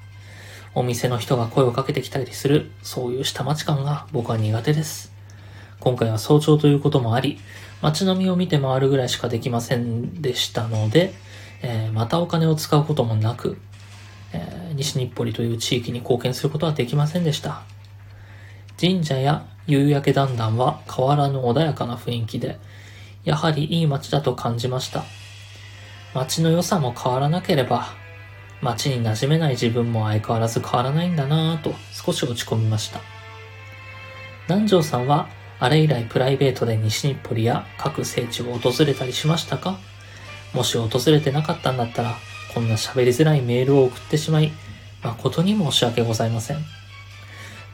[0.75, 5.11] お店の人が声をかけてきたりする、そういう下町感が僕は苦手です。
[5.79, 7.39] 今回は早朝ということもあり、
[7.81, 11.13] 街並みを見て回るぐらいしかできませんでしたので、
[11.63, 13.57] えー、またお金を使うこともなく、
[14.33, 17.63] えー、西日暮里という地域に貢献することはできませんでした。
[18.79, 22.59] 神社や夕焼けだんだんは変わらぬ穏やかな雰囲気で、
[23.27, 25.03] やはりいい街だと感じました。
[26.13, 27.89] 街の良さも変わらなければ、
[28.61, 33.01] 街に馴染めない自分も相変わらず変わらないんだなぁと少し落ち込みました。
[34.47, 35.27] 南條さんは
[35.59, 39.77] あれ以来プライベートで西日暮里や各聖地を訪れたりしましたか？
[40.53, 42.15] もし訪れてなかったんだったら、
[42.53, 44.53] こんな喋りづらいメールを送ってしまい、
[45.03, 46.59] 誠に申し訳ございません。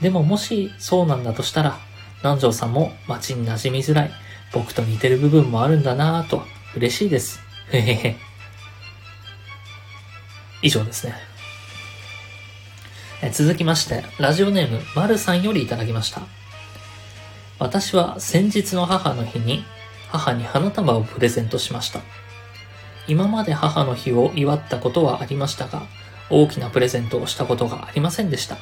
[0.02, 1.78] でももしそうなんだとしたら、
[2.24, 4.12] 南條さんも街に馴染みづらい、
[4.54, 6.44] 僕と似てる部分もあるんだなぁと
[6.76, 7.40] 嬉しいです。
[7.72, 8.16] へへへ。
[10.62, 11.16] 以上ですね。
[13.22, 16.22] え続きまして、ラジオネーム、まるさんよりいただきました。
[17.60, 19.64] 私は先日の母の日に
[20.10, 22.02] 母に花束をプレゼントしました。
[23.08, 25.84] 今まで母の日を祝ったことはありましたが、
[26.30, 28.58] 大きなプレゼントをしたことがありませんでした。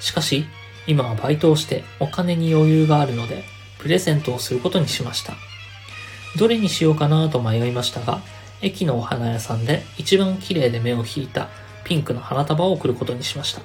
[0.00, 0.46] しかし、
[0.86, 3.44] 今はバイトをしてお金に余裕があるので、
[3.86, 5.34] プレゼントをすることにしました。
[6.36, 8.20] どれにしようかなと迷いましたが、
[8.60, 11.48] 駅のお花屋さんで一番綺麗で目を引いた
[11.84, 13.62] ピンクの花束を贈ることにしました。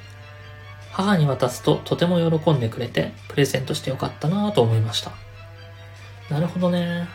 [0.92, 5.12] 母に渡すととても喜んでくれて、プレゼントしてよかったなと思いました。
[6.30, 7.08] なるほどね。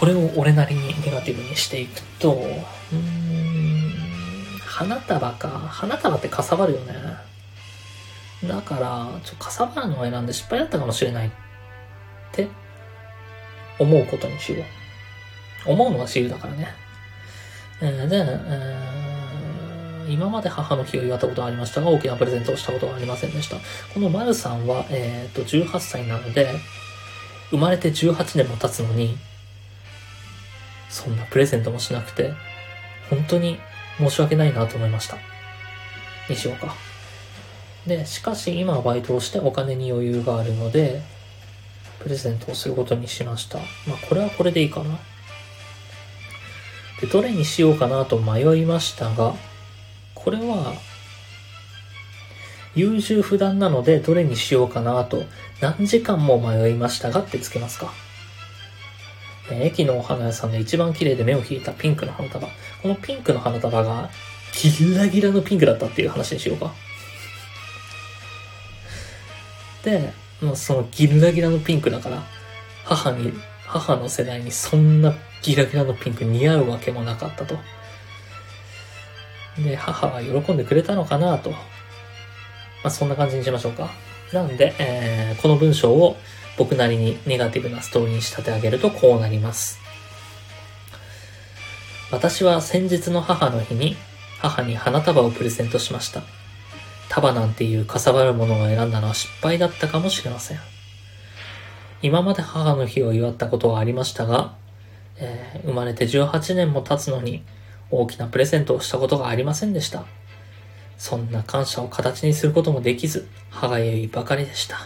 [0.00, 3.92] これを俺なりにネガティブにしていくと、うーん、
[4.64, 5.48] 花束か。
[5.50, 6.94] 花束ってかさばるよね。
[8.48, 11.30] だから、ちょかさばるのを選んで失敗だったかもしれないっ
[12.32, 12.48] って
[13.78, 14.64] 思うことにしよ
[15.66, 15.70] う。
[15.72, 16.68] 思うのが自由だからね。
[17.80, 18.24] で、
[20.08, 23.56] 今まで母の日を祝ったことはありましたが、大きなプレゼントをしたことはありませんでした。
[23.94, 26.48] この丸さんは、えっ、と、18歳なので、
[27.50, 29.16] 生まれて18年も経つのに、
[30.88, 32.32] そんなプレゼントもしなくて、
[33.10, 33.58] 本当に
[33.98, 35.16] 申し訳ないなと思いました。
[36.28, 36.74] にしようか。
[37.86, 41.02] で、しかし今はバイトをしてお金に余裕があるので、
[42.02, 43.58] プレゼントをすることにしました。
[43.86, 44.98] まあこれはこれでいいかな。
[47.00, 49.34] で、どれにしようかなと迷いましたが、
[50.14, 50.74] これは、
[52.74, 55.24] 優柔不断なのでどれにしようかなと
[55.60, 57.92] 何時間も迷いましたがってつけますか。
[59.50, 62.48] 駅のお花屋さんで一番綺麗で目を引いたピンクの花束。
[62.82, 64.10] このピンクの花束が
[64.54, 66.72] ギラギラのピンクだったっていう話にしようか。
[69.84, 72.22] で、もうそのギラギラのピンクだから、
[72.84, 73.32] 母に、
[73.66, 77.56] 母の世代にそんなギラギラのピンク似合うわけもなかったと。
[79.56, 81.50] で、母は喜んでくれたのかなと。
[81.50, 81.56] ま
[82.84, 83.90] あ、そんな感じにしましょうか。
[84.32, 86.16] なんで、えー、この文章を
[86.58, 89.78] 僕なりにネガティブなストーリーに仕立て上げるとこうなります。
[92.10, 93.96] 私は先日の母の日に
[94.40, 96.22] 母に花束をプレゼントしました。
[97.14, 100.58] 束なんていうかさばるものを選んだのは失敗だったかもしれません。
[102.00, 104.54] 今まで母の日を祝ったことはありましたが、
[105.18, 107.44] えー、生まれて18年も経つのに
[107.90, 110.06] 大きなプレゼントをしたことがありませんでした。
[110.96, 114.78] そんな感謝を形にすることもできず、歯がゆいばかりでした。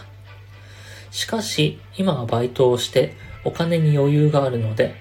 [1.11, 3.13] しかし、今はバイトをして
[3.45, 4.95] お金に余裕があるので、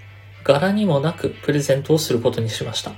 [0.44, 2.92] 柄にもなくプレゼントをすることにしました。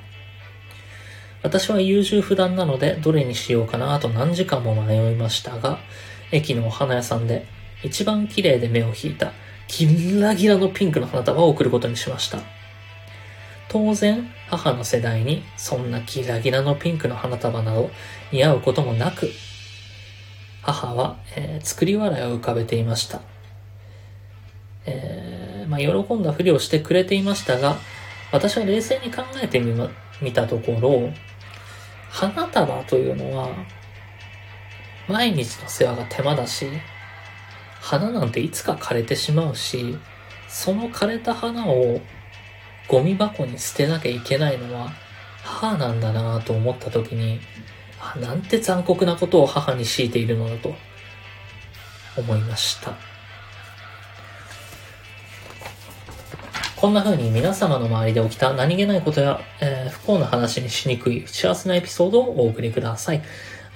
[1.43, 5.79] 私は優柔不断なので、どれにしようかなと何時間も迷いましたが、
[6.33, 7.47] 駅のお花屋さんで
[7.83, 9.33] 一番綺麗で目を引いた
[9.69, 12.41] ギラギラのピンクの花束を贈ることにしました。
[13.69, 17.91] 当然、母の世代にそんなギラギラのピンクの花束など
[18.33, 19.31] 似合うこともなく、
[20.63, 23.21] 母は、えー、作り笑いを浮かべていました。
[24.87, 27.77] えー、まあ、喜んだふりをしてくれていましたが、
[28.33, 29.91] 私は冷静に考えてみま、
[30.21, 31.13] 見たところ、
[32.11, 33.49] 花束というのは、
[35.09, 36.67] 毎日の世話が手間だし、
[37.81, 39.99] 花なんていつか枯れてしまうし、
[40.49, 42.01] その枯れた花を
[42.89, 44.93] ゴミ箱に捨てなきゃいけないのは
[45.43, 47.41] 母なんだなぁと思った時に、
[48.01, 50.75] あ、なんて残酷なことを母に強いているのだと
[52.17, 53.18] 思いました。
[56.81, 63.23] こんな風に皆様の周りで起きた何気ないことや、えー、不幸な話にしにくい幸せなエピソードをお送りください。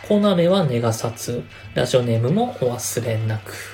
[0.06, 1.42] コーナー名はネガサツ。
[1.74, 3.73] ラジオネームもお忘れなく。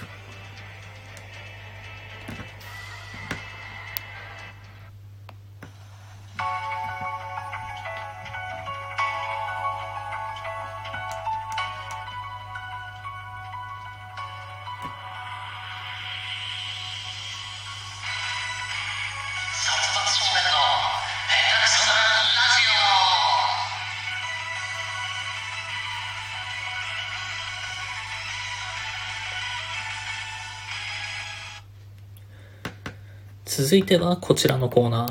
[33.70, 35.06] 続いてはこちらのコーナ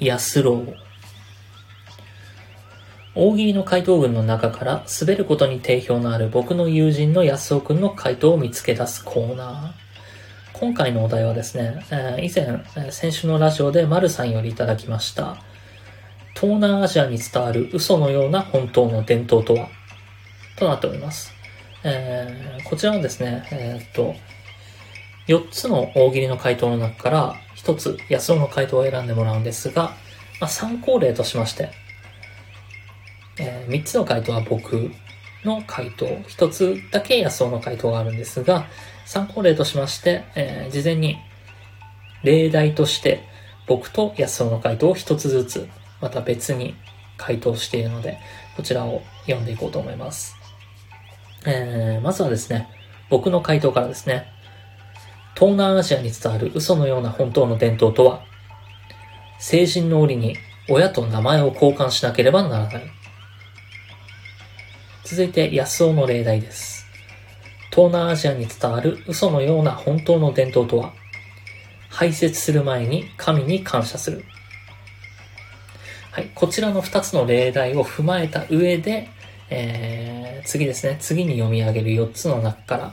[0.00, 0.04] ー。
[0.04, 0.64] 安郎。
[3.14, 10.58] 大喜利の回答文の中から滑ることに定評のある僕の友人の安尾くんの回答を見つけ出すコーナー。
[10.58, 15.36] 今回のお題はですね、えー、以前、先週のラジオで丸さんよりいただきました。
[16.34, 19.68] 東南アジアに伝わる嘘のような本当の伝統とは？
[20.58, 21.32] となっております。
[21.86, 24.14] えー、こちらはですね、えー、っと、
[25.28, 29.94] 4つの大喜利の回答の中から1つ安尾の回答を選んでもらうんですが、
[30.40, 31.70] まあ、参考例としまして、
[33.38, 34.90] えー、3つの回答は僕
[35.44, 38.64] の回答、1つだけ安尾の回答があるんですが、
[39.04, 41.18] 参考例としまして、えー、事前に
[42.22, 43.22] 例題として
[43.66, 45.68] 僕と安尾の回答を1つずつ、
[46.00, 46.74] また別に
[47.18, 48.18] 回答しているので、
[48.56, 50.43] こちらを読んでいこうと思います。
[51.46, 52.68] えー、まずはですね、
[53.10, 54.26] 僕の回答からですね、
[55.34, 58.22] 東南アジアに伝わる嘘のような本当の伝統とは、
[59.38, 60.36] 成人の折に
[60.68, 62.82] 親と名前を交換しなければならない。
[65.04, 66.86] 続いて、安尾の例題です。
[67.70, 70.94] 東南アジアに伝わる嘘のような本当の伝統とは、
[71.90, 74.24] 排泄する前に神に感謝する。
[76.10, 79.10] はい、こちらの2つの例題を踏まえた上で、
[79.50, 80.96] えー、次ですね。
[81.00, 82.92] 次に読み上げる4つの中から、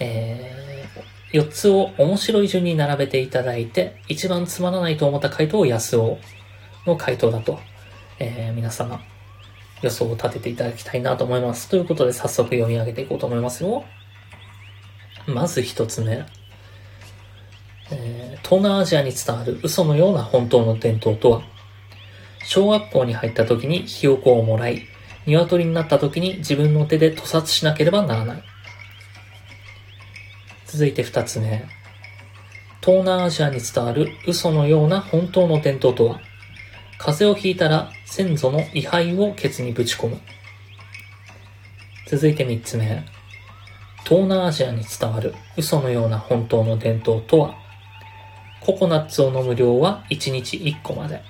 [0.00, 6.18] えー、4つを面白い順に並べていただいて、一番つまらないと思った回答を安尾
[6.86, 7.58] の回答だと、
[8.18, 9.00] えー、皆様
[9.82, 11.68] 予想を立てていただきたいなと思います。
[11.68, 13.84] ということで早速読み上げていこうと思いますよ。
[15.26, 16.24] まず1つ目。
[17.90, 21.42] えー、東南アジアに伝わる嘘のような本当の伝統とは、
[22.44, 24.86] 小学校に入った時にひよこをもらい、
[25.26, 28.42] 鶏になった時に自分の手で屠殺しなければならない。
[30.66, 31.64] 続いて二つ目。
[32.82, 36.20] 東南アジアに伝わる嘘のような本当の伝統とは、
[36.98, 40.20] 風邪をひいたら先祖の位牌をケツにぶち込む。
[42.06, 43.04] 続いて三つ目。
[44.04, 47.54] 東南アジアに伝わる嘘のような本当の伝統とは、
[48.60, 51.22] ココナッツを飲む量は1日1個まで。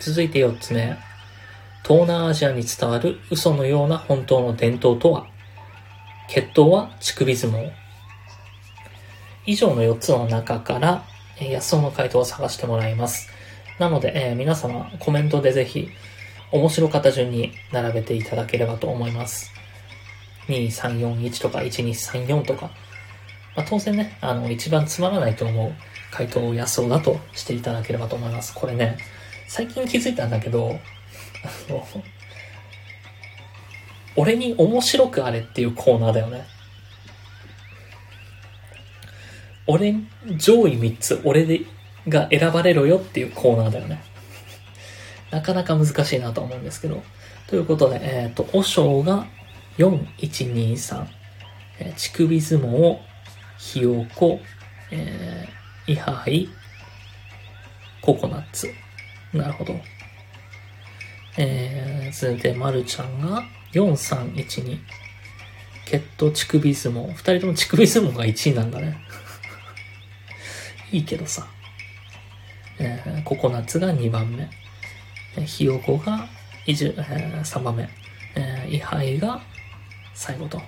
[0.00, 1.09] 続いて4つ目。
[1.82, 5.26] 東南アジアに伝わる嘘のような本当の伝統とは、
[6.28, 7.70] 血統は乳首相撲。
[9.46, 11.04] 以上の4つの中から、
[11.38, 13.28] えー、安尾の回答を探してもらいます。
[13.78, 15.88] なので、えー、皆様コメントでぜひ、
[16.52, 19.50] 面白かった順に並べていただければと思います。
[20.48, 22.70] 2341とか1234とか。
[23.56, 25.72] まあ、当然ね、あの、一番つまらないと思う
[26.12, 28.54] 回答を安尾だとしていただければと思います。
[28.54, 28.98] これね、
[29.48, 30.78] 最近気づいたんだけど、
[34.16, 36.44] 俺に面白くあれっていうコーナーだよね。
[39.66, 39.94] 俺、
[40.36, 41.60] 上位3つ、俺で、
[42.08, 44.02] が選ばれろよっていうコーナーだよね。
[45.30, 47.02] なかなか難しいなと思うんですけど。
[47.46, 49.26] ということで、えっ、ー、と、お尚が
[49.78, 51.06] 4、1、2、3、
[51.78, 52.98] えー、乳首相撲、
[53.58, 54.40] ひよこ、
[54.90, 56.48] えー、イハイ、
[58.00, 58.68] ココナッツ。
[59.32, 59.74] なるほど。
[61.36, 64.78] えー、続いて、まるちゃんが4312。
[65.86, 67.08] 血統乳首相撲。
[67.08, 68.98] 二人とも乳首相撲が1位なんだね。
[70.92, 71.46] いいけどさ。
[72.78, 74.48] えー、ココナッツが2番目。
[75.36, 76.28] えー、ひよこが
[76.66, 77.88] えー、3番目。
[78.36, 79.40] えー、位牌が
[80.14, 80.60] 最後と。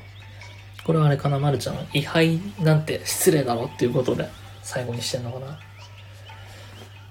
[0.85, 1.89] これはあれかな、まるちゃん。
[1.93, 4.29] 位牌なんて失礼だろっていうことで
[4.63, 5.47] 最後にしてんのかな？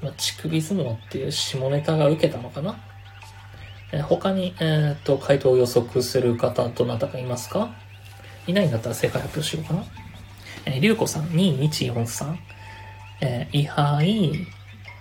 [0.02, 2.78] まあ、乳首相撲っていう下ネタが受けたのかな？
[3.92, 7.76] え他に、えっ、ー、と、回答を予測する方、どなたかいますか？
[8.48, 9.84] いないんだったら正解発表しようかな。
[10.66, 12.36] えー、りゅうこさん、2143。
[13.22, 14.32] えー、いはい、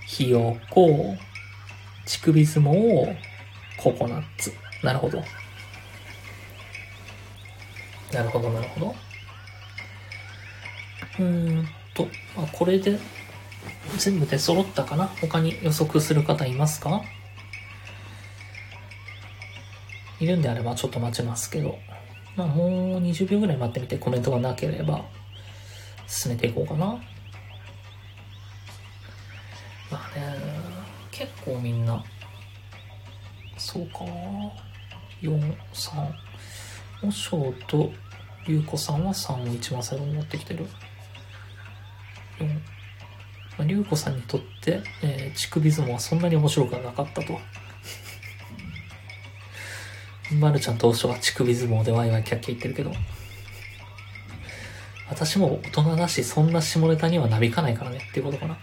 [0.06, 1.16] ひよこ、
[2.04, 3.16] ちくび相撲、
[3.78, 4.52] ココナッツ。
[4.82, 5.22] なるほど。
[8.12, 8.94] なるほど、なるほど。
[11.18, 12.98] うーんと、まあ、これで
[13.98, 15.06] 全部で揃ったかな？
[15.20, 17.02] 他に予測する方いますか？
[20.20, 21.78] いるんであればちょっと待ちますけど。
[22.36, 22.68] まあもう
[23.02, 25.04] 20秒ぐらい待ってみてコメントがなければ
[26.06, 26.86] 進めていこうかな。
[29.90, 30.36] まあね、
[31.10, 32.04] 結構みんな、
[33.58, 33.98] そうか、
[35.20, 36.12] 4、3、
[37.02, 37.90] おしょうと、
[38.46, 40.66] りゅうこさんは3を一番最後に持ってきてる。
[42.38, 42.60] 4、ま
[43.60, 47.38] あ、りゅうこさんにとって、えー、乳首相撲はそんなに面白くはなかったと。
[50.38, 52.92] まるちゃん当初は乳首相撲でワイワイキャッキャ言ってるけど、
[55.08, 58.58] 私も大人だし、そんな下ネタにはなびかないからねっていうことかな。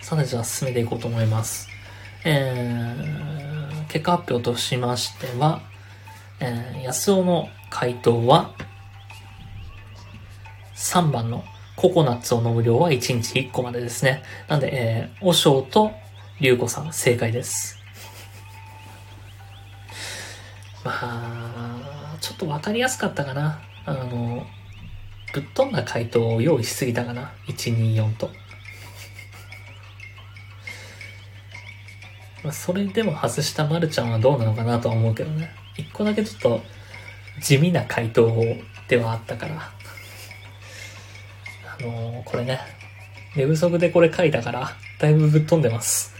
[0.00, 1.68] さて、じゃあ進めていこうと思います。
[2.24, 5.60] えー、結果発表としましては、
[6.40, 8.54] えー、安尾の回答は、
[10.76, 11.44] 3番の
[11.74, 14.22] ココナッツを飲む量は1日1個までですね。
[14.46, 15.92] なんで、えー、おしと
[16.40, 17.76] りゅうこさん、正解です。
[20.84, 23.60] まあ、ちょっとわかりやすかったかな。
[23.84, 24.46] あの、
[25.34, 27.32] ぶっ飛んだ回答を用意しすぎたかな。
[27.48, 28.30] 124と。
[32.44, 35.50] まあ、それでも外したまるちゃんはどうなのかなとは思うけどね。
[35.76, 36.62] 一個だけちょっと
[37.40, 38.32] 地味な回答
[38.86, 39.72] ではあったから。
[41.80, 42.60] あのー、これね、
[43.34, 46.17] 寝不足でこれ書いたから、だいぶぶっ飛んでます。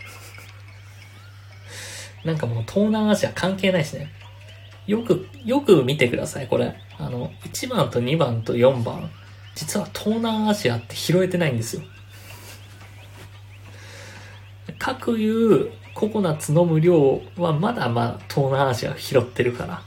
[2.24, 4.10] なんかもう東南アジア関係ないしね。
[4.86, 6.74] よく、よく見てください、これ。
[6.98, 9.10] あの、1番と2番と4番。
[9.54, 11.82] 実は東南アジアって拾えてないんですよ。
[14.78, 19.82] 各言うココナッツ飲む量はまだまだ東南アジア拾ってるから。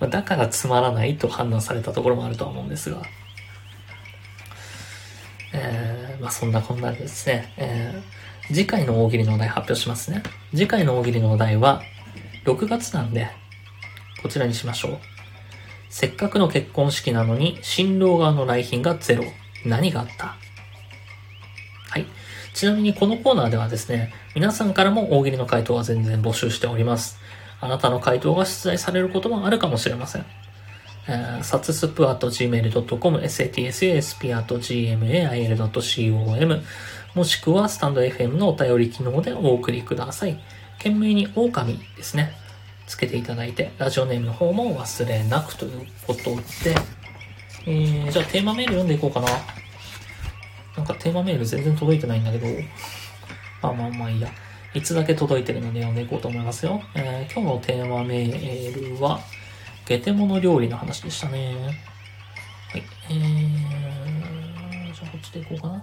[0.00, 3.02] まだからつまらないと判断されたところもあるとは思うんですが。
[5.52, 8.17] えー、まあそんなこんなでですね、えー
[8.48, 10.22] 次回の大喜利のお題発表しますね。
[10.50, 11.82] 次回の大喜利のお題は、
[12.44, 13.30] 6月なんで、
[14.22, 14.98] こちらにしましょう。
[15.90, 19.24] せっかくの結婚式なのに、新郎側の来賓がゼロ。
[19.64, 20.36] 何があった？
[21.90, 22.06] はい。
[22.54, 27.18] ちなみにこのコーナーではですね、皆さんからも大喜利の回答は全然募集しております。
[27.60, 30.26] あなたの回答が出題されることもあるかもしれません。
[31.08, 36.62] えー、サツスプアット gmail.com、satsasp アット gmail.com、
[37.14, 40.38] もしくはスタンド FM のお便り機能でお送りください。
[40.78, 42.32] 懸命に狼ですね。
[42.86, 46.74] つけていただいて、ラジオネームの方も忘れなくということで、
[47.66, 49.28] えー、じゃあテーマメール読んでいこうかな。
[50.76, 52.46] なんかテーマメール全然届いてないんだけど、
[53.62, 54.28] まあまあまあいいや。
[54.74, 56.80] いつだけ届いてるので読んでいこうと思いますよ。
[56.94, 59.20] えー、今日のテーマメールは、
[59.86, 61.56] ゲテモノ料理の話でしたね。
[62.70, 62.82] はい。
[63.10, 65.82] えー、じゃあこっちでいこうかな。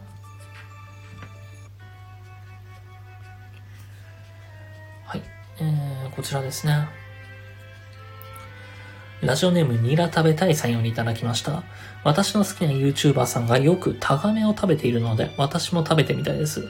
[5.59, 6.87] えー、こちらですね。
[9.21, 11.63] ラジオネームニラ食べたいさんよりいただきました。
[12.03, 16.67] 私の好きな YouTuber さんがよくタガメを食べているので、私も食べてみたいです。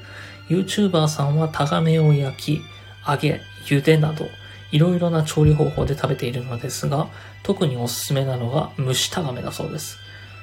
[0.50, 2.62] YouTuber さんはタガメを焼き、
[3.08, 4.28] 揚げ、茹でなど、
[4.72, 7.08] いろいろな調理方法で食べているのですが、
[7.42, 9.98] 特におすすめなのが蒸しタガメだそうです。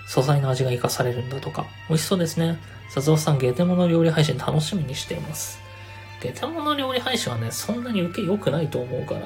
[0.09, 2.59] 素材の味が活かされるんだとか、美味しそうですね。
[2.93, 5.62] 佐々さん、ゲテモノ料理配信楽しみにしています。
[6.23, 9.21] ゲテモノ料理配信はね、そんなに受け良くないと思うから、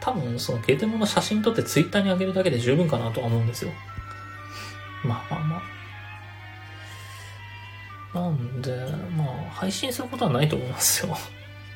[0.00, 3.72] 多分そのゲテモノ写真撮ってツイッターに上げるだけで十分かなとは思うんですよ。
[5.04, 5.76] まあまあまあ。
[8.18, 8.74] なんで、
[9.14, 11.14] まあ、配信することはないと思いますよ。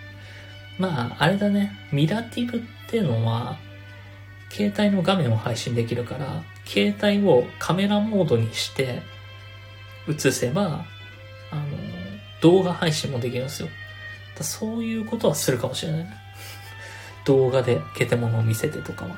[0.79, 1.73] まあ、あれだね。
[1.93, 3.59] ミラティブっていうのは、
[4.49, 9.03] 携帯の画面を配信できるから、携帯をカメラモードにして
[10.09, 10.87] 映せば、
[11.51, 11.63] あの、
[12.41, 13.69] 動画配信もできるんですよ。
[14.45, 16.07] そういうことはするかもしれない。
[17.25, 19.17] 動画でゲテモノを見せてとかは。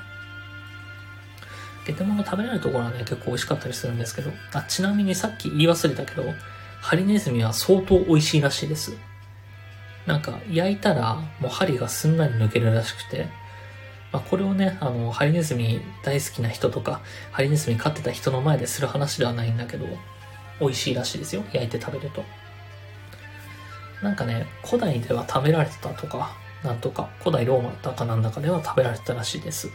[1.87, 6.25] ゲテモノ食べられるところはね、結構美味しかったりするんですけど、あ、ちなみにさっき言い忘れたけど、
[6.81, 8.93] ハリネズミは相当美味しいらしいです。
[10.07, 13.29] なんか、焼いたら、もう針がすんなり抜けるらしくて、
[14.13, 17.01] まあ、これをね、あの、ハリネズミ大好きな人とか、
[17.31, 19.87] ハリネズミ飼ってた人の前でする話ではないんだけど、
[20.61, 21.45] 美味しいらしいですよ。
[21.53, 22.25] 焼いて食べると。
[24.03, 29.71] なんかね、古代では食べられてたとかなんとか古代ローマだかなんだかでは食べられてたらしいです。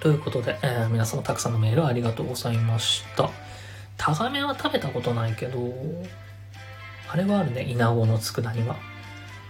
[0.00, 3.30] ということで、えー、皆様たくさんのメールありがとうございました。
[3.96, 5.72] タガメは食べたことないけど、
[7.08, 8.76] あれはあるね、イナゴの佃煮は。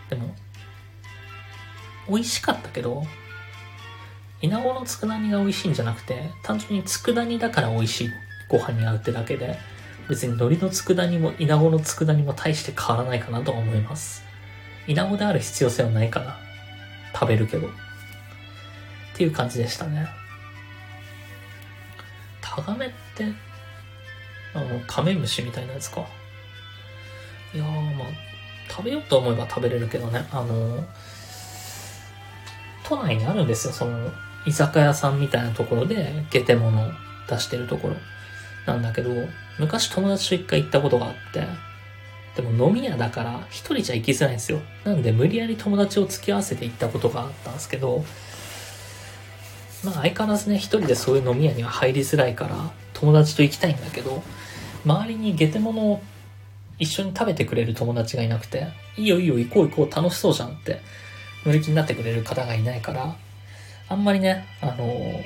[0.09, 0.34] でも、
[2.09, 3.05] 美味しかったけど、
[4.41, 8.11] イナゴの佃煮が美味しいんじゃなくて、単純に佃煮だから美味しい
[8.49, 9.59] ご飯に合うってだけで、
[10.09, 14.25] 別に海苔の佃煮もイナゴの佃煮も大して変わらないかなと思います。
[14.87, 16.37] イナゴである必要性はないかな。
[17.13, 17.67] 食べるけど。
[17.67, 17.71] っ
[19.15, 20.07] ていう感じでしたね。
[22.41, 23.25] タガメって、
[24.55, 26.07] あの、カメムシみたいなやつか。
[27.55, 28.07] いやー、まあ、
[28.69, 30.27] 食べようと思えば食べれるけどね。
[30.31, 30.85] あの、
[32.85, 33.73] 都内にあるんですよ。
[33.73, 34.13] その、
[34.47, 36.93] 居酒屋さんみたいなところで、ゲテモノ
[37.29, 37.97] 出してるところ。
[38.67, 39.11] なんだけど、
[39.59, 41.47] 昔友達と一回行ったことがあって、
[42.35, 44.61] でも飲み屋だから一人じゃ行きづらいんですよ。
[44.85, 48.05] なんで無理やり友達を付き合わせて行ったことがあったんですけど、
[49.85, 54.23] まあ相変わらずね、一人でそういう飲み屋には入りづらいから、友達と行きたいんだけど、
[54.85, 56.03] 周りにゲテモノを
[56.79, 60.81] 一緒に食べてくれる友達がいなくて、いいよいいよ行こう行こう楽しそうじゃんって
[61.45, 63.17] 乗り気になってくれる方がいないから、
[63.89, 65.23] あんまりね、あのー、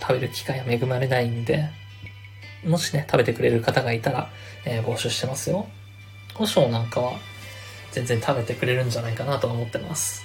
[0.00, 1.68] 食べる機会は恵まれないんで、
[2.64, 4.30] もしね、食べてくれる方がいたら、
[4.64, 5.66] えー、募集してますよ。
[6.34, 7.12] 胡椒なんかは
[7.90, 10.22] 全然食べてくれるんじゃないかなと思ってます。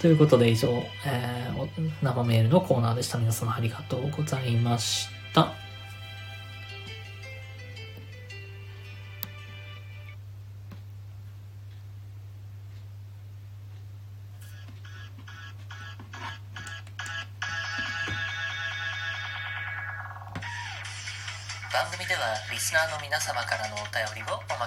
[0.00, 0.68] ということで以上、
[1.06, 3.18] えー、生メールのコーナーでした。
[3.18, 5.63] 皆様ありがとうございました。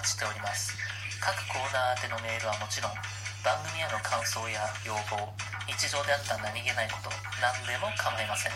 [0.07, 0.71] 待ちしております。
[1.19, 2.95] 各コーナー宛てのメールはもちろん
[3.43, 5.19] 番組への感想や要望
[5.67, 7.11] 日常であった何気ないこと
[7.43, 8.55] 何でも構いません。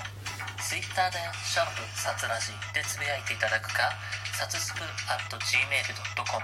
[0.63, 3.91] Twitter で「シャープサツラジ」でつぶやいていただくか
[4.31, 4.79] サツスプ
[5.11, 6.39] at gmail.com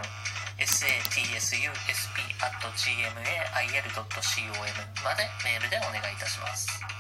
[0.60, 4.12] satsusp at gmail.com
[5.06, 6.97] までメールでお願いいたします。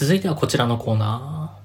[0.00, 1.58] 続いてはこちらのコーナ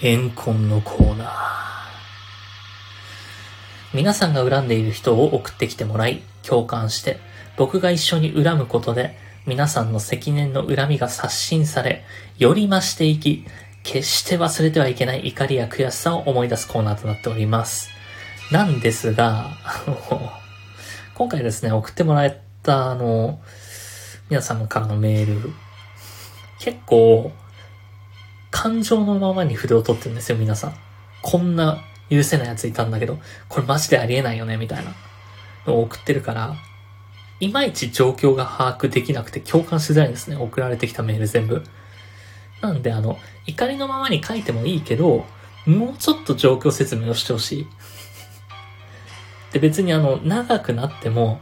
[0.00, 0.06] ー。
[0.08, 1.28] 怨恨のコーナー。
[3.92, 7.18] 皆さんが恨んでいる人を送ってきてもらい、共感して、
[7.58, 12.06] 僕が一緒に恨むことで、皆さんの積年の恨みが刷新され、
[12.38, 13.44] より増していき、
[13.82, 17.90] 決して忘れてはいけない怒りや悔しさを思い出すコーナーとなっております。
[18.50, 19.50] なんですが、
[21.16, 23.40] 今回ですね、送ってもらえた、あの、
[24.28, 25.50] 皆さんからのメール、
[26.60, 27.32] 結構、
[28.50, 30.74] 感情のままに筆を取ってるんですよ、皆さん。
[31.22, 31.78] こんな
[32.10, 34.92] 許せないやついたんだけど、これマジでありえないよね、みたいな
[35.66, 36.54] のを送ってるから、
[37.40, 41.64] いまいち状況が把握できなくて共感しづらいんですね、送られてきたメール全部。
[42.60, 45.24] なんで、あの、怒りのままに書いてもいいけど、
[45.64, 47.66] もうちょっと状況説明をしてほしい。
[49.52, 51.40] で別にあの、長くなっても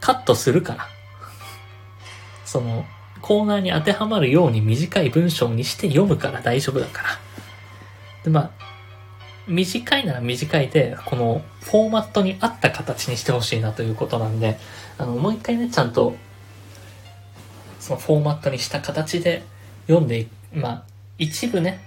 [0.00, 0.88] カットするから。
[2.44, 2.84] その、
[3.22, 7.08] コーナーに当てはまるように短い文章にして読むから大丈夫だから。
[8.24, 8.50] で、まあ、
[9.48, 14.58] 短いなら短いで、このフォーマットに合った形にしてほしいなということなんで、
[14.98, 16.16] あの、もう一回ね、ちゃんと、
[17.80, 19.44] そのフォーマットにした形で
[19.86, 20.82] 読んでまあ、
[21.18, 21.80] 一部ね、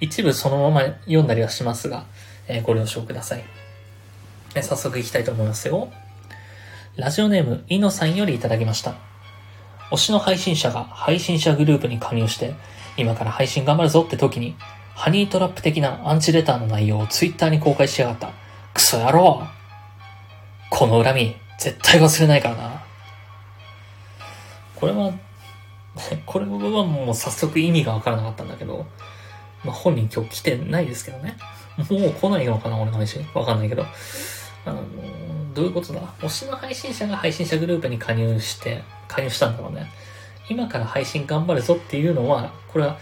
[0.00, 2.06] 一部そのまま読んだりはしますが、
[2.48, 3.44] えー、ご了承ください。
[4.56, 5.90] え早速行きたいと思いますよ。
[6.96, 8.94] ラジオネーム、いのさんよりいただきました。
[9.90, 12.54] 推しの配信者が配信者グループに加入して、
[12.96, 14.56] 今から配信頑張るぞって時に、
[14.94, 18.30] ハニートラップ的なアンチレターの内容をツイッターに公開しやがった。
[18.72, 19.42] クソ野郎
[20.70, 22.84] この恨み、絶対忘れないからな。
[24.74, 25.12] これは、
[26.24, 26.50] これは
[26.84, 28.86] もう早速意味がわからなかったんだけど、
[29.64, 31.36] まあ、本人今日来てないですけどね。
[31.90, 33.26] もう来ないのかな俺の配信。
[33.34, 33.84] わかんないけど。
[34.66, 34.82] あの、
[35.54, 36.00] どういうことだ？
[36.20, 39.90] 推しの配信者が配信者グループに加入して、加入したんだろうね。
[40.50, 42.98] 今から配信頑張るぞっていうのは、これは、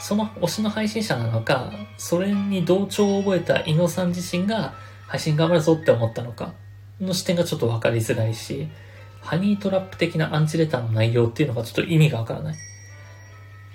[0.00, 4.74] その推しの配信者なのか、それに同調を覚えた伊野さん自身が
[5.06, 6.54] 配信頑張るぞって思ったのか、
[7.00, 8.68] の視点がちょっとわかりづらいし、
[9.20, 12.56] ハニートラップ的なアンチレターの内容っていうのがちょっと意味がわからない。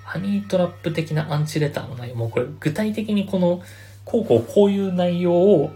[0.03, 3.61] ハニートラップ的なアンチレターの内容、もうこれ具体的にこの
[4.05, 5.71] こうこうこういう内容を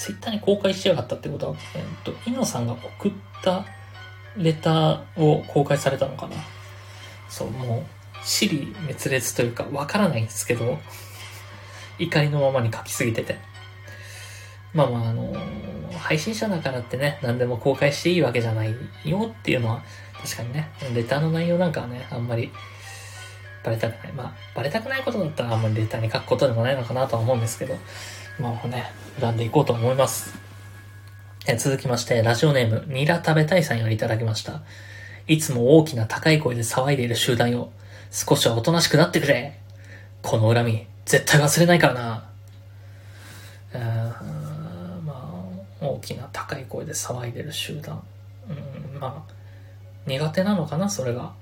[0.00, 3.66] ツイッターに公開しやがったってことは、えっと、イノさんが送った
[4.34, 6.36] レターを公開されたのかな
[7.28, 10.78] そう、もう、尻滅裂というか、わからないんですけど、
[11.98, 13.36] 怒りのままに書きすぎてて。
[14.72, 15.34] まあまあ、あの
[15.98, 18.74] 配信者だからってね、何でも公開していいわけじゃない
[19.04, 19.82] よっていうのは、
[20.22, 22.50] 確かにね、レターの内容なんかはね、あんまり、
[23.62, 24.12] バレたくない。
[24.14, 27.76] まあ、バレたくないことだったらあんまりレターに書くことでもないのかなとは思うんですけど、
[28.38, 30.38] まあね、恨んでいこうと思います。
[31.46, 34.62] え続きまして、ラジオネーム、ニラ食べたいさんよりいただきました。
[35.26, 37.70] いつも大きな高い声で騒いでいる集団よ。
[38.10, 39.58] 少しはおとなしくなってくれ。
[40.22, 42.30] この恨み、絶対忘れないからな。
[45.04, 45.30] ま
[45.80, 48.02] あ、大きな高い声で騒いでる集団。
[48.48, 49.32] うん、まあ、
[50.06, 51.32] 苦手なのかな、それが。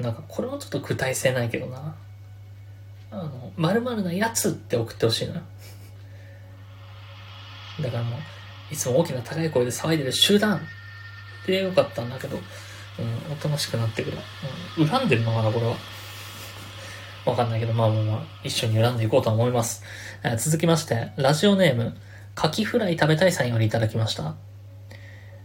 [0.00, 1.96] なんか、これもちょっと具体性ないけどな。
[3.10, 5.40] あの、〇〇なやつって送ってほしいのよ。
[7.80, 8.20] だからもう、
[8.70, 10.60] いつも大きな高い声で騒いでる集団
[11.46, 14.18] でよかったんだけど、うん、おとなしくなってくる。
[14.78, 15.76] うん、恨んでるのかな、これは。
[17.24, 19.82] わかんないけど、まあまあまあ、一緒に恨んでいこうと思います。
[20.22, 21.96] えー、続きまして、ラジオネーム、
[22.34, 24.34] カキフライ食べたいさんよりいただきました。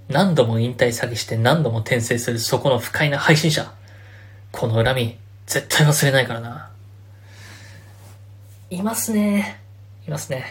[0.10, 3.74] 何度も引退詐欺して何度も転生するそこの不快な配信者。
[4.52, 6.73] この恨み、絶対忘れないからな。
[8.74, 9.62] いますね。
[10.08, 10.46] いますね。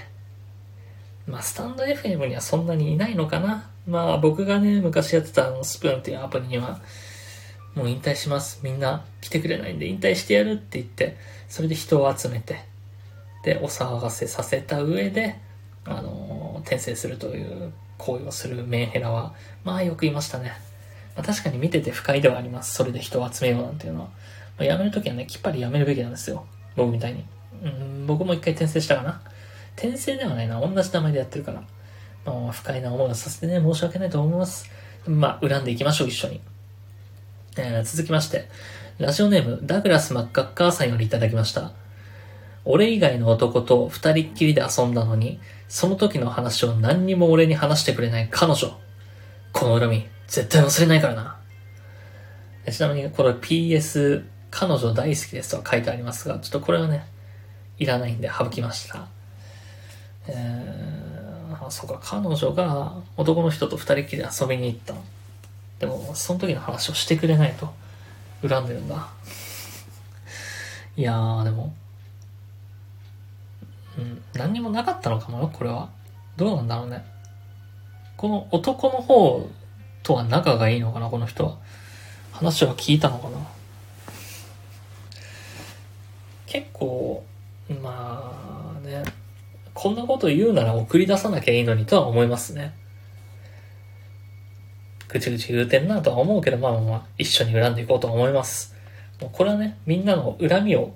[1.27, 3.69] まあ、スタンド FM にはそんなにいないのかな。
[3.85, 6.81] まあ、僕がね、昔やってたあの、スプーンっていうアプリには、
[7.75, 8.61] もう引退します。
[8.63, 11.17] みんな来てくれないんで引退してやるって言って、
[11.49, 12.65] それで人を集めて、
[13.45, 15.41] で、お騒がせさせた上で、
[15.85, 20.53] あのー、転生するという行為をするメンヘラは、まあよくいましたね。
[21.17, 22.75] まあ、確かに見てて不快ではあります。
[22.75, 24.07] それで人を集めようなんていうのは。
[24.07, 24.13] ま
[24.61, 26.47] あ、やめるときはね、きっぱりやめるべきなんですよ。
[26.77, 27.25] 僕みたいに。
[27.63, 29.21] うん、僕も一回転生したかな。
[29.77, 30.61] 転生ではないな。
[30.61, 31.63] 同じ名前でやってるから。
[32.25, 34.71] まあ、不快な思いをさせてね、申し訳ないと思います。
[35.07, 36.41] まあ、恨んでいきましょう、一緒に。
[37.57, 38.49] えー、続きまして、
[38.99, 41.73] ラジオネーム、ダグラス・マッカッカーさんよりいただきました。
[42.65, 48.77] 俺以外の男と二人っきりで遊んだのに、その時の話を何にも俺に話してくれない彼女。
[49.53, 51.37] この恨み、絶対忘れないからな。
[52.71, 57.07] ちなみに、これ PS、彼女大好きですとは書いてありますが、ちょっとこれはね、
[57.83, 59.07] いらないんで省きました。
[60.29, 64.95] えー、あ、そうか、彼女が男の人と二人きり遊びに行った。
[65.81, 67.73] でも、その時の話をしてくれないと、
[68.47, 69.09] 恨んでるんだ。
[70.97, 71.75] いやー、でも、
[73.99, 75.89] うん、何にもなかったのかもよ、これは。
[76.37, 77.05] どうなんだろうね。
[78.17, 79.51] この男の方
[80.05, 81.57] とは仲がいいのかな、この人は。
[82.31, 83.39] 話は聞いたのかな。
[86.47, 87.25] 結構、
[87.69, 89.03] まあね、
[89.75, 92.75] こんなこと言うなら送り出さなきゃいいのにとは思いますね。
[95.09, 98.75] ぐちぐち言うてんなとは思うけど、まあまあ、一緒に恨んでいこうと思います。
[99.21, 100.95] もうこれはね、みんなの恨みを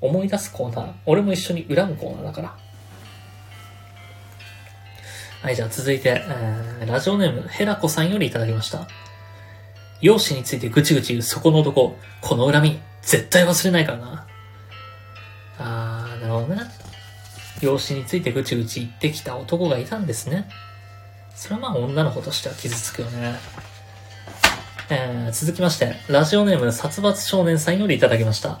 [0.00, 0.92] 思い出すコーナー。
[1.04, 2.56] 俺も一緒に恨むコーナーだから。
[5.42, 8.88] はい、じゃあ続いて、えー、ラジオネーム、ヘラコさんよりいただきました。
[10.00, 14.26] 容姿についてぐちぐち言うそこの男、この恨み、絶対忘れないからな。
[15.58, 15.85] あー、
[16.40, 16.70] なるほどね。
[17.60, 20.48] 容姿についてぐちぐち言ってきた男がいたんですね。
[21.34, 23.36] それはまあ女の子としては傷つくよね。
[24.88, 28.60] えー、続きまして、ラジオネーム殺伐少年さんよりいただきました。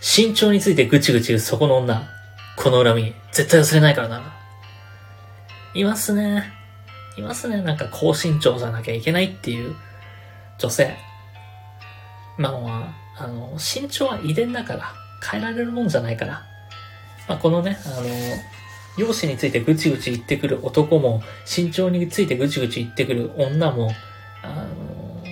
[0.00, 2.08] 身長についてぐちぐち言うそこの女。
[2.56, 4.36] この恨み、絶対忘れないからな。
[5.74, 6.52] いますね。
[7.16, 7.62] いますね。
[7.62, 9.74] なんか高身長じゃなきゃいけないっていう
[10.58, 10.96] 女性。
[12.38, 14.92] まあ、あの、身長は遺伝だから、
[15.30, 16.49] 変えられるもんじゃないから。
[17.30, 18.06] まあこのね、あの、
[18.96, 23.92] 容姿についてぐちぐち言ってくる男も、身長についてぐちぐち言ってくる女も、
[24.42, 25.22] あの、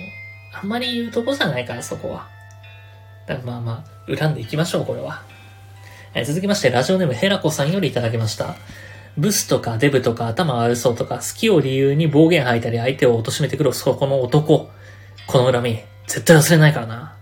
[0.53, 2.29] あんまり言うとこじゃないから、そこは。
[3.27, 5.23] だからまあまあ、恨んでいきましょう、これは。
[6.13, 8.55] え、続きまして、ラジオネームヘラコさんよりいただきました。
[9.17, 14.69] ブスとかデブとか頭悪そうとか好きを理由に暴言吐いたり相手を貶めてくるそこの男。
[15.27, 17.18] この恨み、絶対忘れないからな。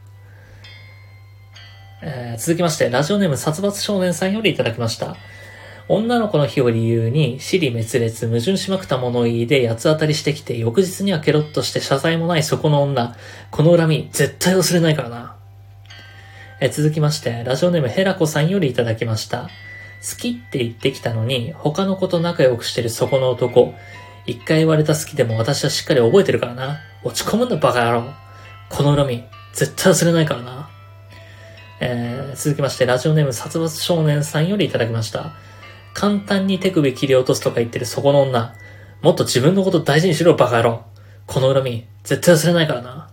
[2.10, 5.18] えー、続きまして、ラジオネーム殺伐少年さんよりいただきました。
[5.90, 13.18] 女の子の日を理由に、死に滅裂、矛盾しまくった物言いで八つ当たりしてきて、翌日にはケロッとして謝罪もないそこの女。
[13.52, 15.36] この恨み、絶対忘れないからな。
[16.62, 19.50] え続きまして、ラジオネームヘラコさんよりいただきました。
[20.02, 23.74] 好きって言ってきたのに、他の子と仲良くしてるそこの男。
[24.26, 26.80] 一回言われた好きでも私はしっかり覚えてるからな。
[27.04, 28.14] 落ち込むんだバカ野郎。
[28.70, 30.77] この恨み、絶対忘れないからな。
[31.80, 35.34] えー、続きまして、ラジオネーム殺伐少年さんよりいただきました。
[35.94, 38.56] 簡単に手首切り落とすとか言ってるそこの女。
[39.02, 40.86] もっと自分のこと大事にしろ、バカ野郎。
[41.28, 43.10] この恨み、絶対忘れないからな。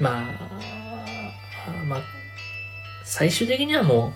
[0.00, 2.00] まあ、まあ、
[3.04, 4.14] 最終的にはも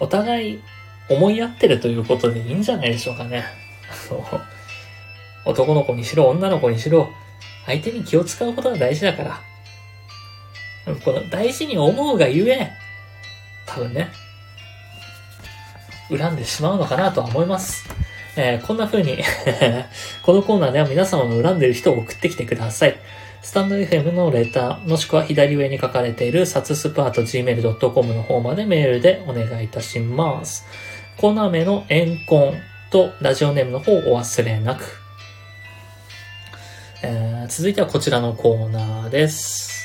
[0.00, 0.62] う、お互い
[1.08, 3.44] 思い合ってるということでいいんじゃないでしょうかね。
[5.44, 7.08] 男の子にしろ、女の子にしろ、
[7.66, 9.40] 相手に気を使うことが大事だから。
[11.04, 12.70] この大事に思うがゆえ、
[13.66, 14.08] 多分ね、
[16.08, 17.84] 恨んでしまうのかなとは思います。
[18.36, 19.18] えーこんな風に、
[20.22, 22.96] このコーナーでは皆様の恨んでる人を送ってきてください。
[23.42, 30.66] スタンド FM のレター、もしくは左上に書かれているサツスパート gmail.com の方までメールでお願いいたします。
[31.16, 32.60] コーナー名のエンコン
[32.90, 34.84] とラジオネームの方をお忘れなく。
[37.02, 39.75] えー続いてはこちらのコーナーです。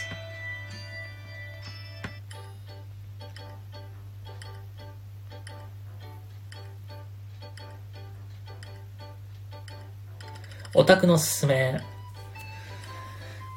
[10.73, 11.81] オタクのすすめ。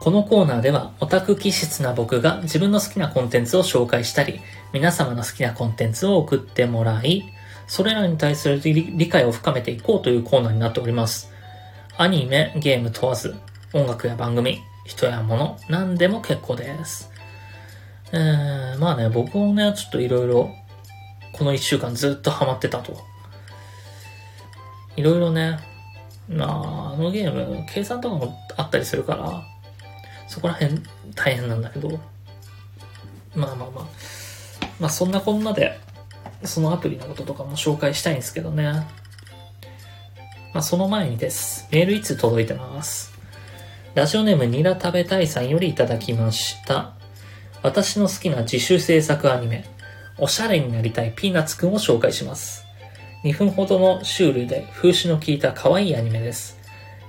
[0.01, 4.41] このコーナーではオタク気質な僕が自分の好きなコンテンツを紹介したり、
[4.73, 7.25] 皆様の好きなコンテンツを送ってもらい、
[7.67, 11.33] それらに対する理解を深めていこうというコーナーになっております。
[11.97, 13.37] アニメ、ゲーム問わず、
[13.73, 17.11] 音楽や番組、人や物、何でも結構です。
[18.13, 20.51] えー、まあね、僕もね、ちょっといろいろ、
[21.33, 22.99] この一週間ずっとハマってたと。
[24.97, 25.59] いろいろね、
[26.29, 29.43] まあ、あのゲーム、計算とかもあったりするから、
[30.27, 30.81] そこら辺
[31.15, 32.01] 大変なんだけど、
[33.35, 33.87] まあまあまあ、
[34.81, 35.79] まあそんなこんなで、
[36.45, 38.65] そのアプリのこととかも紹介したいんですけどね。
[40.53, 41.69] まあその前にです。
[41.71, 43.13] メールいつ届いてます。
[43.95, 46.95] ラジオネームニラ食べたいさんよりいただきました。
[47.63, 49.65] 私の好きな自主制作アニメ、
[50.19, 52.64] おしゃれになりたいピーナッツくんを紹介します。
[53.25, 56.59] 2分ほどのシュールで風刺の効いた可愛いアニメです。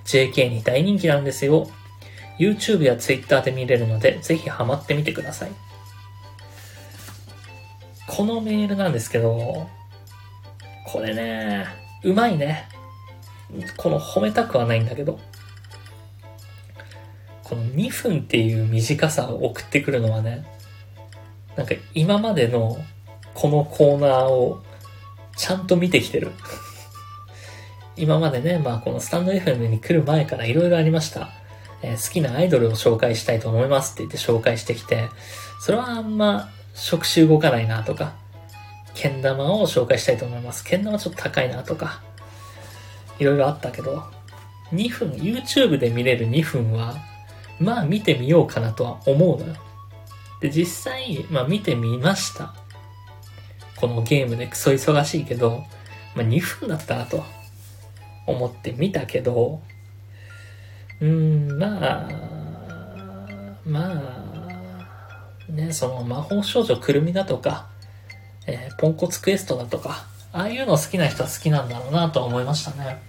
[0.06, 1.70] JK に大人気なんですよ。
[2.40, 5.52] YouTube や Twitter で見れるので、ぜひハマってみてください。
[8.08, 9.68] このメールなんですけど、
[10.88, 11.66] これね、
[12.04, 12.70] うまいね。
[13.76, 15.20] この褒めたくはないんだけど、
[17.44, 20.46] この2分っていう短さを送ってくるのはね、
[21.58, 22.78] なんか今までの
[23.34, 24.64] このコーナーを
[25.38, 26.32] ちゃんと見てきてる。
[27.98, 31.30] 今までね、まあこのスタンド FM に来る前から色々ありました。
[31.82, 35.10] えー好きなアイドルを紹介したいと思いますって言って紹介してきて、
[35.60, 38.14] それはあんま触手動かないなとか、
[38.94, 40.64] けん玉を紹介したいと思います。
[40.64, 42.02] けん玉ちょっと高いなとか、
[43.20, 44.04] いろいろあったけど、
[44.74, 46.96] 2分、YouTube で見れる2分は、
[47.60, 49.56] まあ見てみようかなとは思うのよ。
[50.42, 52.54] で、実際、まあ見てみました。
[53.78, 55.64] このゲームでクソ忙しいけど、
[56.16, 57.24] まあ2分だったなと
[58.26, 59.62] 思って見たけど、
[61.02, 62.10] うーん、まあ、
[63.66, 63.92] ま
[65.50, 67.68] あ、ね、その魔法少女くるみだとか、
[68.48, 73.02] えーポンコツクエストだとか、ああいうの好きな人は好きなんだろうなと思いましたね。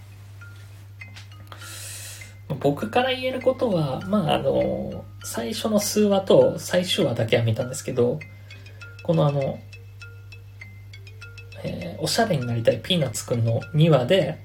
[2.61, 8.21] 僕から言えることは、まああの、最初の数話と最終話だけは見たんですけど、
[9.03, 9.59] このあの、
[12.01, 14.39] おしゃれになりたいピーナッツくんの2話で、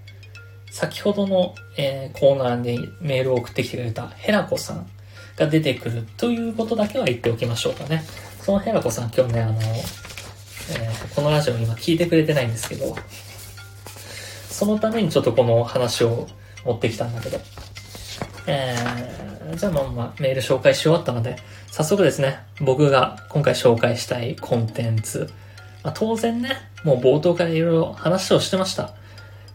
[0.72, 4.90] 先ほどの、えーコーナーにメールを送ってきてくれたヘラコさん
[5.36, 8.04] が出てくるということだけは言っておきましょうかね。
[8.42, 12.96] そのヘラコさん今日ね、あの、えーこのラジオ今聞いてくれてないんですけど、
[14.50, 16.28] そのためにちょっとこの話を
[16.66, 17.40] 持ってきたんだけど、
[18.48, 21.36] えー、じゃあまあまあメール紹介し終わったので、
[21.72, 25.30] 早速ですね、僕が今回紹介したいコンテンツ、
[25.84, 28.94] まあ、当然ね、もう冒頭からいろいろ話をしてました。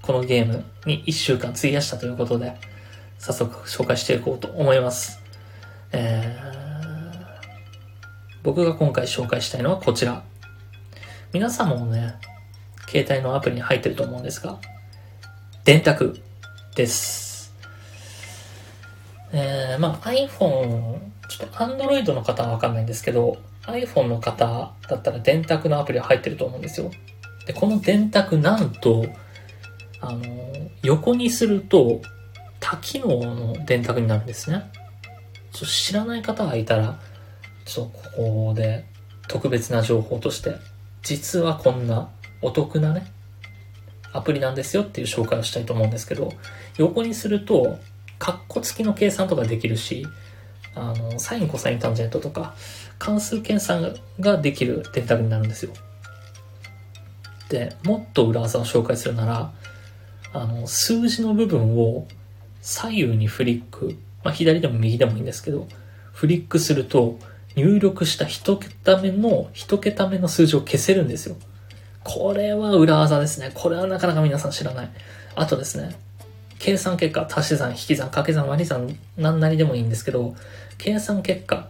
[0.02, 2.54] このゲームに1週間費やしたということで、
[3.18, 5.20] 早速紹介していこうと思います。
[5.92, 7.26] えー、
[8.42, 10.22] 僕が今回紹介したいのはこちら。
[11.32, 12.14] 皆さんもね、
[12.88, 14.58] 携帯のアプリに入ってると思うんですが、
[15.64, 16.18] 電卓
[16.76, 17.52] です。
[19.32, 20.98] えー、まあ iPhone、
[21.28, 26.90] ちょっと Android の方はわかんないんですけど、iPhone の方だったら電卓のアプリは入ってると思うんですよ。
[27.46, 29.06] で、この電卓なんと、
[30.00, 30.22] あの、
[30.82, 32.02] 横にすると
[32.60, 34.70] 多機能の電卓になるんですね。
[35.52, 37.00] ちょっと知らない方がいたら、
[37.64, 38.84] ちょっとここで
[39.28, 40.56] 特別な情報として、
[41.02, 42.10] 実はこんな
[42.42, 43.06] お得なね、
[44.12, 46.32] アプリなんですよっていう紹介をしたいと思うんですけど、
[46.78, 47.78] 横にすると、
[48.18, 50.06] カッコ付きの計算とかできるし、
[50.74, 52.54] あの、サイン、コサイン、タンジェントとか、
[52.98, 55.72] 関数計算ができる電卓になるんですよ。
[57.48, 59.52] で、もっと裏技を紹介するなら、
[60.32, 62.06] あの、数字の部分を
[62.60, 65.68] 左右にフリック、まあ、左でも右でもいいんですけど、
[66.12, 67.18] フリックすると、
[67.56, 71.36] 入力した一桁目の、一桁目の数字を消せるんですよ。
[72.04, 73.50] これは裏技ですね。
[73.54, 74.90] これはなかなか皆さん知らない。
[75.34, 75.96] あとですね、
[76.58, 80.36] 計算結果、足し算、引き算、掛け算、割り算、何なりでもいいんですけど、
[80.76, 81.68] 計算結果、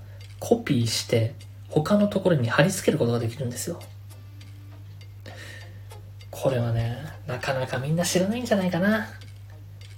[0.48, 1.34] コピーして、
[1.68, 3.80] 他のところに貼り付けることができるんですよ。
[6.30, 9.08] これはね、なかなかみんな知らないんじゃないかな。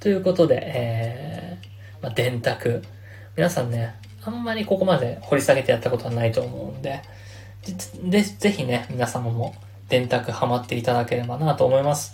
[0.00, 2.82] ということで、えー、まあ、電卓。
[3.36, 3.94] 皆さんね、
[4.24, 7.02] あんまりここまで掘り下げてやったことはないと思うんで、
[8.02, 9.54] で、ぜひね、皆様も
[9.90, 12.12] 電卓ハマっていただければなと思います。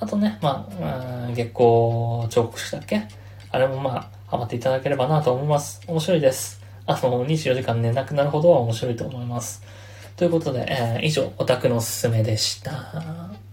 [0.00, 3.06] あとね、まあ、月光彫刻師だっけ？
[3.52, 5.80] あれもまあ、ハマっていただければなと思います。
[5.86, 6.65] 面白いです。
[6.86, 9.62] あの、24時間寝なくなるほどは面白いと思います。
[10.16, 13.45] ということで、えー、以上、オタクのおすすめでした。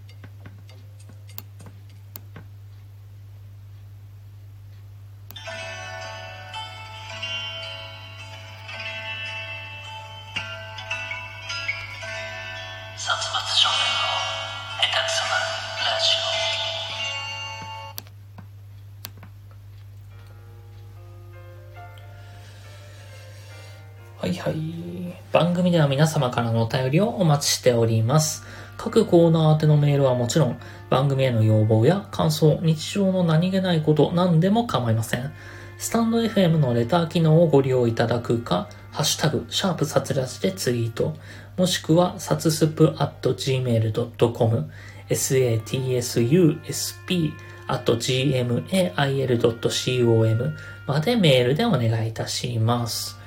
[26.13, 28.43] 様からのお便りをお待ちしております。
[28.77, 30.59] 各コーナー宛てのメールはもちろん、
[30.89, 35.31] 番組への要望や感想、日常の何気ないこと何でも構いません。
[35.77, 41.15] スタンド FM のレター機能をご利用いただくか、ハッシュタグ、シャープサツラジでツイート、
[41.57, 44.69] もしくは、サツスプ at gmail.com、
[45.09, 47.33] satsusp
[47.67, 50.55] at gmail.com
[50.85, 53.22] までメールでお願いいたします。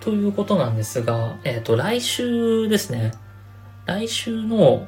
[0.00, 3.12] ということなんですが、えっ、ー、と、来週ですね。
[3.86, 4.86] 来週の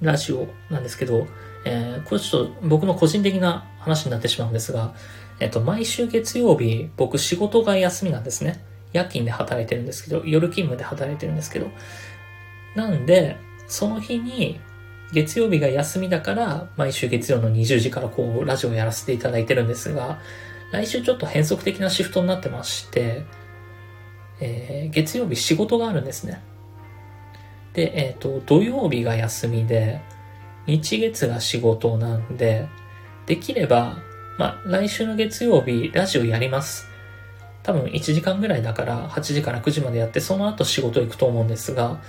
[0.00, 1.26] ラジオなんですけど、
[1.64, 4.94] えー、これちょっと僕の個人的な話になってしまうんですが、
[5.40, 8.64] えっ、ー、と、毎週月曜日、僕仕事が休みなんですね。
[8.92, 11.68] 夜勤で働いてるんですけど、夜勤務で働いてるんですけど。
[12.74, 14.60] なんで、その日に、
[15.12, 20.18] 月曜日が休みだから、毎週月曜の20時からこう、ラジオをやらせていただいてるんですが、
[20.72, 23.24] 来週ちょっと変則的なシフトになってまして、
[24.40, 26.42] えー、月曜日仕事があるんですね。
[27.72, 30.00] で、えっ、ー、と、土曜日が休みで、
[30.66, 32.68] 日月が仕事なんで、
[33.26, 33.98] できれば、
[34.38, 36.86] まあ、来週の月曜日、ラジオやります。
[37.62, 42.00] 多分1時間ぐらいだから、8時から9時までやって、その後仕事行くと思うんですが、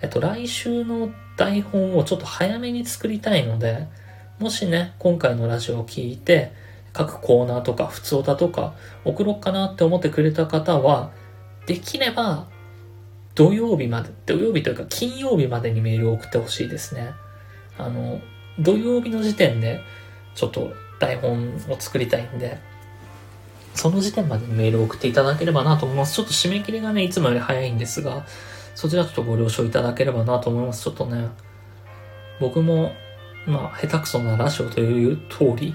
[0.00, 3.88] えっと、来週の台本をちょっと早めに作りたいので、
[4.38, 6.52] もしね、今回のラジオを聞いて、
[6.92, 11.10] 各コーナーとか、普通歌とか、送ろうかなって思ってくれた方は、
[11.66, 12.48] できれば、
[13.34, 17.12] 土曜日まで、土曜日というか金曜日までにメールを送ってほしいですね。
[17.78, 18.20] あの、
[18.58, 19.80] 土曜日の時点で、
[20.34, 22.58] ちょっと台本を作りたいんで、
[23.74, 26.14] その時点までにメールを送っていただければなと思います。
[26.14, 28.26] ちょっと締め切りがね、いつもより早いんですが、
[28.74, 30.84] そちらちょっとご了承いただければなと思います。
[30.84, 31.28] ちょっとね、
[32.40, 32.92] 僕も、
[33.46, 35.74] まあ、下手くそなラジオという通り、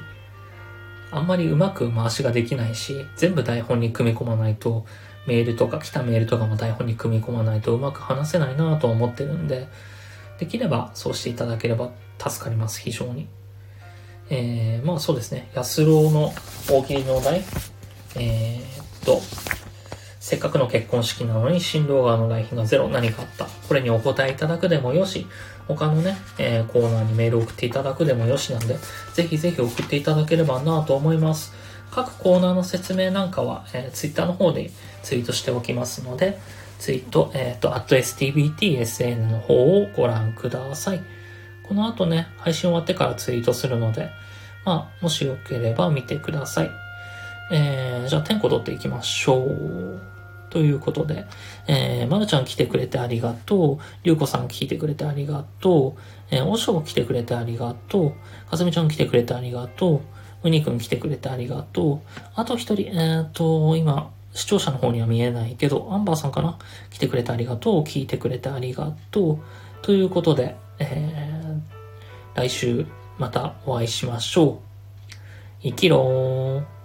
[1.12, 4.86] あんまりうまく回しができないし、全部台本に組み込まないと、
[5.28, 9.68] メールとか来たメールとかも台本に組み込まないとうまく話せないなと思ってるんで、
[10.40, 13.28] できればそうしていただければ助かります、非常に。
[14.30, 16.34] えー、まあそうですね、安郎の
[16.70, 17.44] 大喜利のお題、
[18.16, 19.22] えー、っと、
[20.20, 23.46] せっかくの結婚式なのに新郎側の来賓がゼロ何かあった。
[23.46, 25.26] これにお答えいただくでもよし、
[25.68, 28.78] 他のね、えー、コーナーにメール送っていただくでもよしなんで、
[29.14, 31.54] ぜひぜひ送っていただければなと思います。
[31.98, 34.70] 各コーナーの説明なんかは、えー、ツイッターの方で
[35.02, 36.38] ツイートしておきますので、
[36.78, 41.02] ツイート、えっ、ー、と、stbtsn の方をご覧ください。
[41.68, 44.12] この後ね、配信終わってからツイートするので、
[44.64, 46.72] まあ、もしよければ見てください。
[47.52, 50.00] えー、じゃあ、点呼取っていきましょう。
[50.52, 51.26] ということで、
[51.66, 53.84] えー、まるちゃん来てくれてありがとう。
[54.04, 56.02] りゅうこさん来てくれてありがとう。
[56.30, 58.14] えー、おしょう来てくれてありがと
[58.48, 58.50] う。
[58.52, 60.17] かずみちゃん来てくれてありがとう。
[60.44, 62.00] うにくん来てくれてありがとう。
[62.36, 66.58] あと一人、えっ、と、今、視聴者の方には見えないけど、アンバーさんかな
[66.92, 67.84] 来てくれてありがとう。
[67.84, 69.40] 聞いてくれてありがとう。
[69.82, 72.86] ということで、えー、来週
[73.18, 74.58] またお会いしましょう。
[75.62, 76.77] 生きろー。